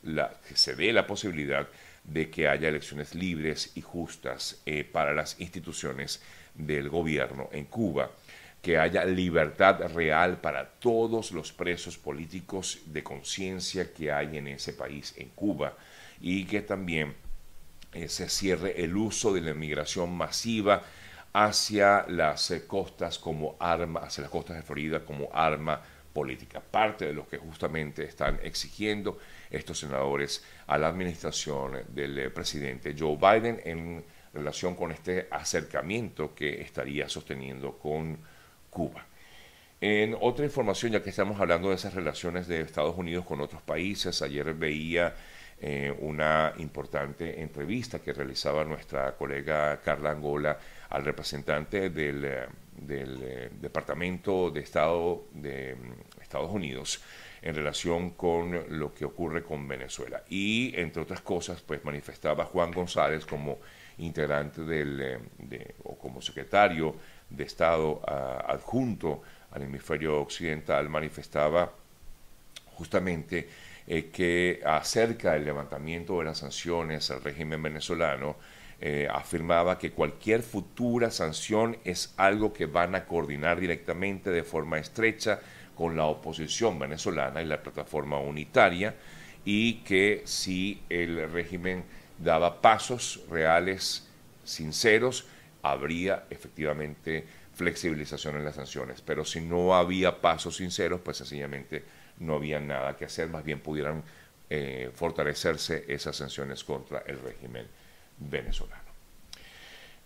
la, 0.02 0.32
que 0.48 0.56
se 0.56 0.74
dé 0.74 0.92
la 0.92 1.06
posibilidad 1.06 1.68
de 2.02 2.28
que 2.28 2.48
haya 2.48 2.68
elecciones 2.68 3.14
libres 3.14 3.70
y 3.76 3.82
justas 3.82 4.60
eh, 4.66 4.82
para 4.82 5.14
las 5.14 5.40
instituciones 5.40 6.20
del 6.54 6.88
gobierno 6.88 7.48
en 7.52 7.66
Cuba, 7.66 8.10
que 8.60 8.78
haya 8.78 9.04
libertad 9.04 9.80
real 9.94 10.38
para 10.38 10.68
todos 10.68 11.30
los 11.30 11.52
presos 11.52 11.96
políticos 11.96 12.80
de 12.86 13.04
conciencia 13.04 13.92
que 13.94 14.10
hay 14.10 14.38
en 14.38 14.48
ese 14.48 14.72
país, 14.72 15.14
en 15.16 15.28
Cuba, 15.28 15.76
y 16.20 16.44
que 16.44 16.62
también 16.62 17.14
eh, 17.92 18.08
se 18.08 18.28
cierre 18.28 18.82
el 18.82 18.96
uso 18.96 19.32
de 19.32 19.40
la 19.40 19.50
inmigración 19.52 20.12
masiva 20.16 20.82
hacia 21.32 22.04
las 22.08 22.50
eh, 22.50 22.66
costas 22.66 23.18
como 23.18 23.56
arma, 23.58 24.00
hacia 24.00 24.22
las 24.22 24.30
costas 24.30 24.56
de 24.56 24.62
Florida 24.62 25.04
como 25.04 25.28
arma 25.32 25.80
política. 26.12 26.60
Parte 26.60 27.06
de 27.06 27.12
lo 27.12 27.28
que 27.28 27.38
justamente 27.38 28.04
están 28.04 28.40
exigiendo 28.42 29.18
estos 29.50 29.78
senadores 29.78 30.44
a 30.66 30.78
la 30.78 30.88
administración 30.88 31.84
del 31.88 32.18
eh, 32.18 32.30
presidente 32.30 32.94
Joe 32.98 33.16
Biden 33.16 33.60
en 33.64 34.04
relación 34.32 34.74
con 34.74 34.92
este 34.92 35.28
acercamiento 35.30 36.34
que 36.34 36.60
estaría 36.60 37.08
sosteniendo 37.08 37.78
con 37.78 38.18
Cuba. 38.68 39.06
En 39.80 40.16
otra 40.20 40.44
información, 40.44 40.92
ya 40.92 41.02
que 41.02 41.10
estamos 41.10 41.40
hablando 41.40 41.70
de 41.70 41.76
esas 41.76 41.94
relaciones 41.94 42.46
de 42.46 42.60
Estados 42.60 42.96
Unidos 42.98 43.24
con 43.24 43.40
otros 43.40 43.62
países, 43.62 44.20
ayer 44.20 44.52
veía 44.52 45.14
eh, 45.58 45.94
una 46.00 46.52
importante 46.58 47.40
entrevista 47.40 47.98
que 47.98 48.12
realizaba 48.12 48.64
nuestra 48.64 49.16
colega 49.16 49.80
Carla 49.80 50.10
Angola 50.10 50.58
al 50.90 51.04
representante 51.04 51.90
del, 51.90 52.24
eh, 52.24 52.46
del 52.76 53.50
Departamento 53.60 54.50
de 54.50 54.60
Estado 54.60 55.24
de 55.32 55.74
mm, 55.74 56.20
Estados 56.22 56.50
Unidos 56.50 57.02
en 57.42 57.54
relación 57.54 58.10
con 58.10 58.78
lo 58.78 58.92
que 58.92 59.04
ocurre 59.04 59.42
con 59.42 59.66
Venezuela. 59.66 60.22
Y, 60.28 60.72
entre 60.78 61.02
otras 61.02 61.22
cosas, 61.22 61.62
pues 61.62 61.84
manifestaba 61.84 62.44
Juan 62.44 62.70
González 62.70 63.24
como 63.24 63.58
integrante 63.98 64.62
del, 64.62 65.00
eh, 65.50 65.74
o 65.84 65.96
como 65.96 66.20
secretario 66.20 66.94
de 67.30 67.44
Estado 67.44 68.02
adjunto 68.46 69.22
al 69.52 69.62
hemisferio 69.62 70.20
occidental, 70.20 70.88
manifestaba 70.88 71.72
justamente 72.74 73.48
eh, 73.86 74.10
que 74.10 74.60
acerca 74.64 75.32
del 75.32 75.44
levantamiento 75.44 76.18
de 76.18 76.24
las 76.24 76.38
sanciones 76.38 77.10
al 77.10 77.22
régimen 77.22 77.62
venezolano, 77.62 78.36
eh, 78.82 79.08
afirmaba 79.12 79.78
que 79.78 79.92
cualquier 79.92 80.42
futura 80.42 81.10
sanción 81.10 81.76
es 81.84 82.14
algo 82.16 82.54
que 82.54 82.64
van 82.64 82.94
a 82.94 83.04
coordinar 83.04 83.60
directamente 83.60 84.30
de 84.30 84.42
forma 84.42 84.78
estrecha 84.78 85.40
con 85.76 85.96
la 85.96 86.06
oposición 86.06 86.78
venezolana 86.78 87.42
y 87.42 87.44
la 87.44 87.62
plataforma 87.62 88.18
unitaria 88.18 88.94
y 89.44 89.80
que 89.82 90.22
si 90.24 90.80
el 90.88 91.30
régimen 91.30 91.84
daba 92.18 92.62
pasos 92.62 93.20
reales, 93.30 94.08
sinceros, 94.44 95.26
habría 95.62 96.24
efectivamente 96.30 97.26
flexibilización 97.54 98.36
en 98.36 98.46
las 98.46 98.54
sanciones. 98.54 99.02
Pero 99.02 99.26
si 99.26 99.42
no 99.42 99.74
había 99.74 100.22
pasos 100.22 100.56
sinceros, 100.56 101.02
pues 101.02 101.18
sencillamente 101.18 101.84
no 102.18 102.36
había 102.36 102.60
nada 102.60 102.96
que 102.96 103.04
hacer, 103.04 103.28
más 103.28 103.44
bien 103.44 103.60
pudieran 103.60 104.02
eh, 104.48 104.90
fortalecerse 104.94 105.84
esas 105.86 106.16
sanciones 106.16 106.64
contra 106.64 107.00
el 107.06 107.20
régimen 107.20 107.66
venezolano. 108.20 108.90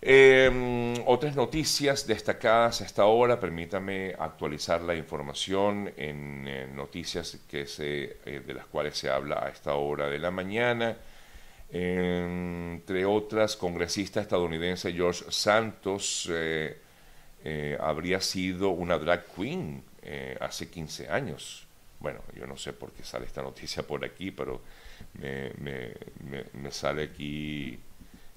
Em, 0.06 1.02
otras 1.06 1.34
noticias 1.34 2.06
destacadas 2.06 2.82
hasta 2.82 3.00
ahora, 3.00 3.40
permítame 3.40 4.14
actualizar 4.18 4.82
la 4.82 4.94
información 4.94 5.90
en, 5.96 6.46
eh, 6.46 6.68
noticias 6.70 7.38
que 7.48 7.66
se, 7.66 8.18
eh, 8.26 8.42
de 8.46 8.52
las 8.52 8.66
cuales 8.66 8.98
se 8.98 9.08
habla 9.08 9.42
a 9.46 9.48
esta 9.48 9.74
hora 9.76 10.08
de 10.08 10.18
la 10.18 10.30
mañana. 10.30 10.96
entre 11.70 13.04
otras, 13.06 13.56
congresista 13.56 14.20
estadounidense 14.20 14.92
George 14.92 15.24
Santos 15.30 16.28
eh, 16.30 17.78
habría 17.80 18.20
sido 18.20 18.68
una 18.70 18.98
drag 18.98 19.24
queen 19.34 19.82
hace 20.40 20.68
15 20.70 21.08
años. 21.08 21.66
Bueno, 21.98 22.20
yo 22.36 22.46
no 22.46 22.56
sé 22.56 22.74
por 22.74 22.92
qué 22.92 23.02
sale 23.02 23.26
esta 23.26 23.42
noticia 23.42 23.82
por 23.84 24.04
aquí, 24.04 24.30
pero 24.30 24.60
me 25.14 26.70
sale 26.70 27.04
aquí 27.04 27.80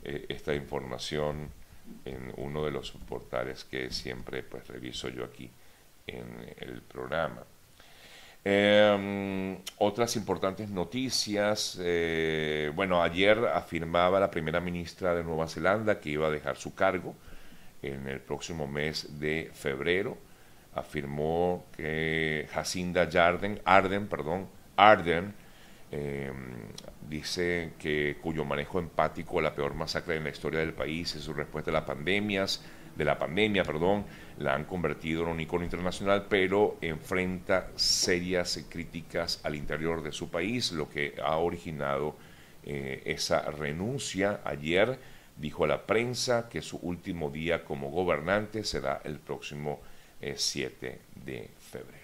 esta 0.04 0.54
información 0.54 1.50
en 2.06 2.34
uno 2.38 2.64
de 2.64 2.72
los 2.72 2.92
portales 2.92 3.64
que 3.64 3.90
siempre 3.92 4.44
pues 4.44 4.68
reviso 4.68 5.10
yo 5.10 5.26
aquí 5.26 5.50
en 6.06 6.54
el 6.60 6.82
programa. 6.82 7.44
Em, 8.44 9.58
otras 9.80 10.16
importantes 10.16 10.70
noticias. 10.70 11.78
Eh, 11.82 12.72
bueno, 12.74 13.04
ayer 13.04 13.38
afirmaba 13.40 14.20
la 14.20 14.32
primera 14.32 14.62
ministra 14.62 15.14
de 15.14 15.24
Nueva 15.24 15.50
Zelanda 15.50 16.00
que 16.00 16.12
iba 16.12 16.28
a 16.28 16.32
dejar 16.32 16.56
su 16.56 16.74
cargo 16.74 17.14
en 17.82 18.08
el 18.08 18.22
próximo 18.22 18.68
mes 18.68 19.20
de 19.20 19.52
febrero. 19.54 20.18
Afirmó 20.74 21.66
que 21.76 22.48
Jacinda 22.54 23.02
Arden, 23.02 23.60
Arden, 23.66 24.08
perdón, 24.08 24.48
Arden 24.78 25.34
eh, 25.91 26.32
dice 27.10 27.73
que 27.80 28.17
cuyo 28.21 28.43
manejo 28.43 28.80
empático 28.80 29.41
la 29.41 29.56
peor 29.56 29.73
masacre 29.73 30.17
en 30.17 30.23
la 30.26 30.30
historia 30.30 30.60
del 30.60 30.73
país 30.73 31.15
y 31.15 31.19
su 31.19 31.34
respuesta 31.34 31.71
a 31.71 31.73
las 31.73 31.84
pandemias, 31.84 32.63
de 32.97 33.06
la 33.06 33.17
pandemia, 33.17 33.63
perdón, 33.63 34.06
la 34.39 34.56
han 34.56 34.65
convertido 34.65 35.21
en 35.23 35.30
un 35.30 35.39
icono 35.39 35.63
internacional, 35.63 36.26
pero 36.28 36.78
enfrenta 36.82 37.69
serias 37.76 38.65
críticas 38.69 39.39
al 39.43 39.56
interior 39.56 40.02
de 40.02 40.12
su 40.12 40.30
país, 40.30 40.71
lo 40.71 40.89
que 40.89 41.13
ha 41.23 41.38
originado 41.38 42.15
eh, 42.65 43.04
esa 43.06 43.41
renuncia. 43.52 44.41
Ayer 44.43 45.00
dijo 45.38 45.65
a 45.65 45.67
la 45.67 45.86
prensa 45.86 46.50
que 46.50 46.62
su 46.62 46.78
último 46.78 47.30
día 47.30 47.63
como 47.63 47.91
gobernante 47.91 48.63
será 48.63 49.02
el 49.04 49.19
próximo 49.19 49.80
7 50.19 50.88
eh, 50.88 51.00
de 51.23 51.52
febrero. 51.60 51.97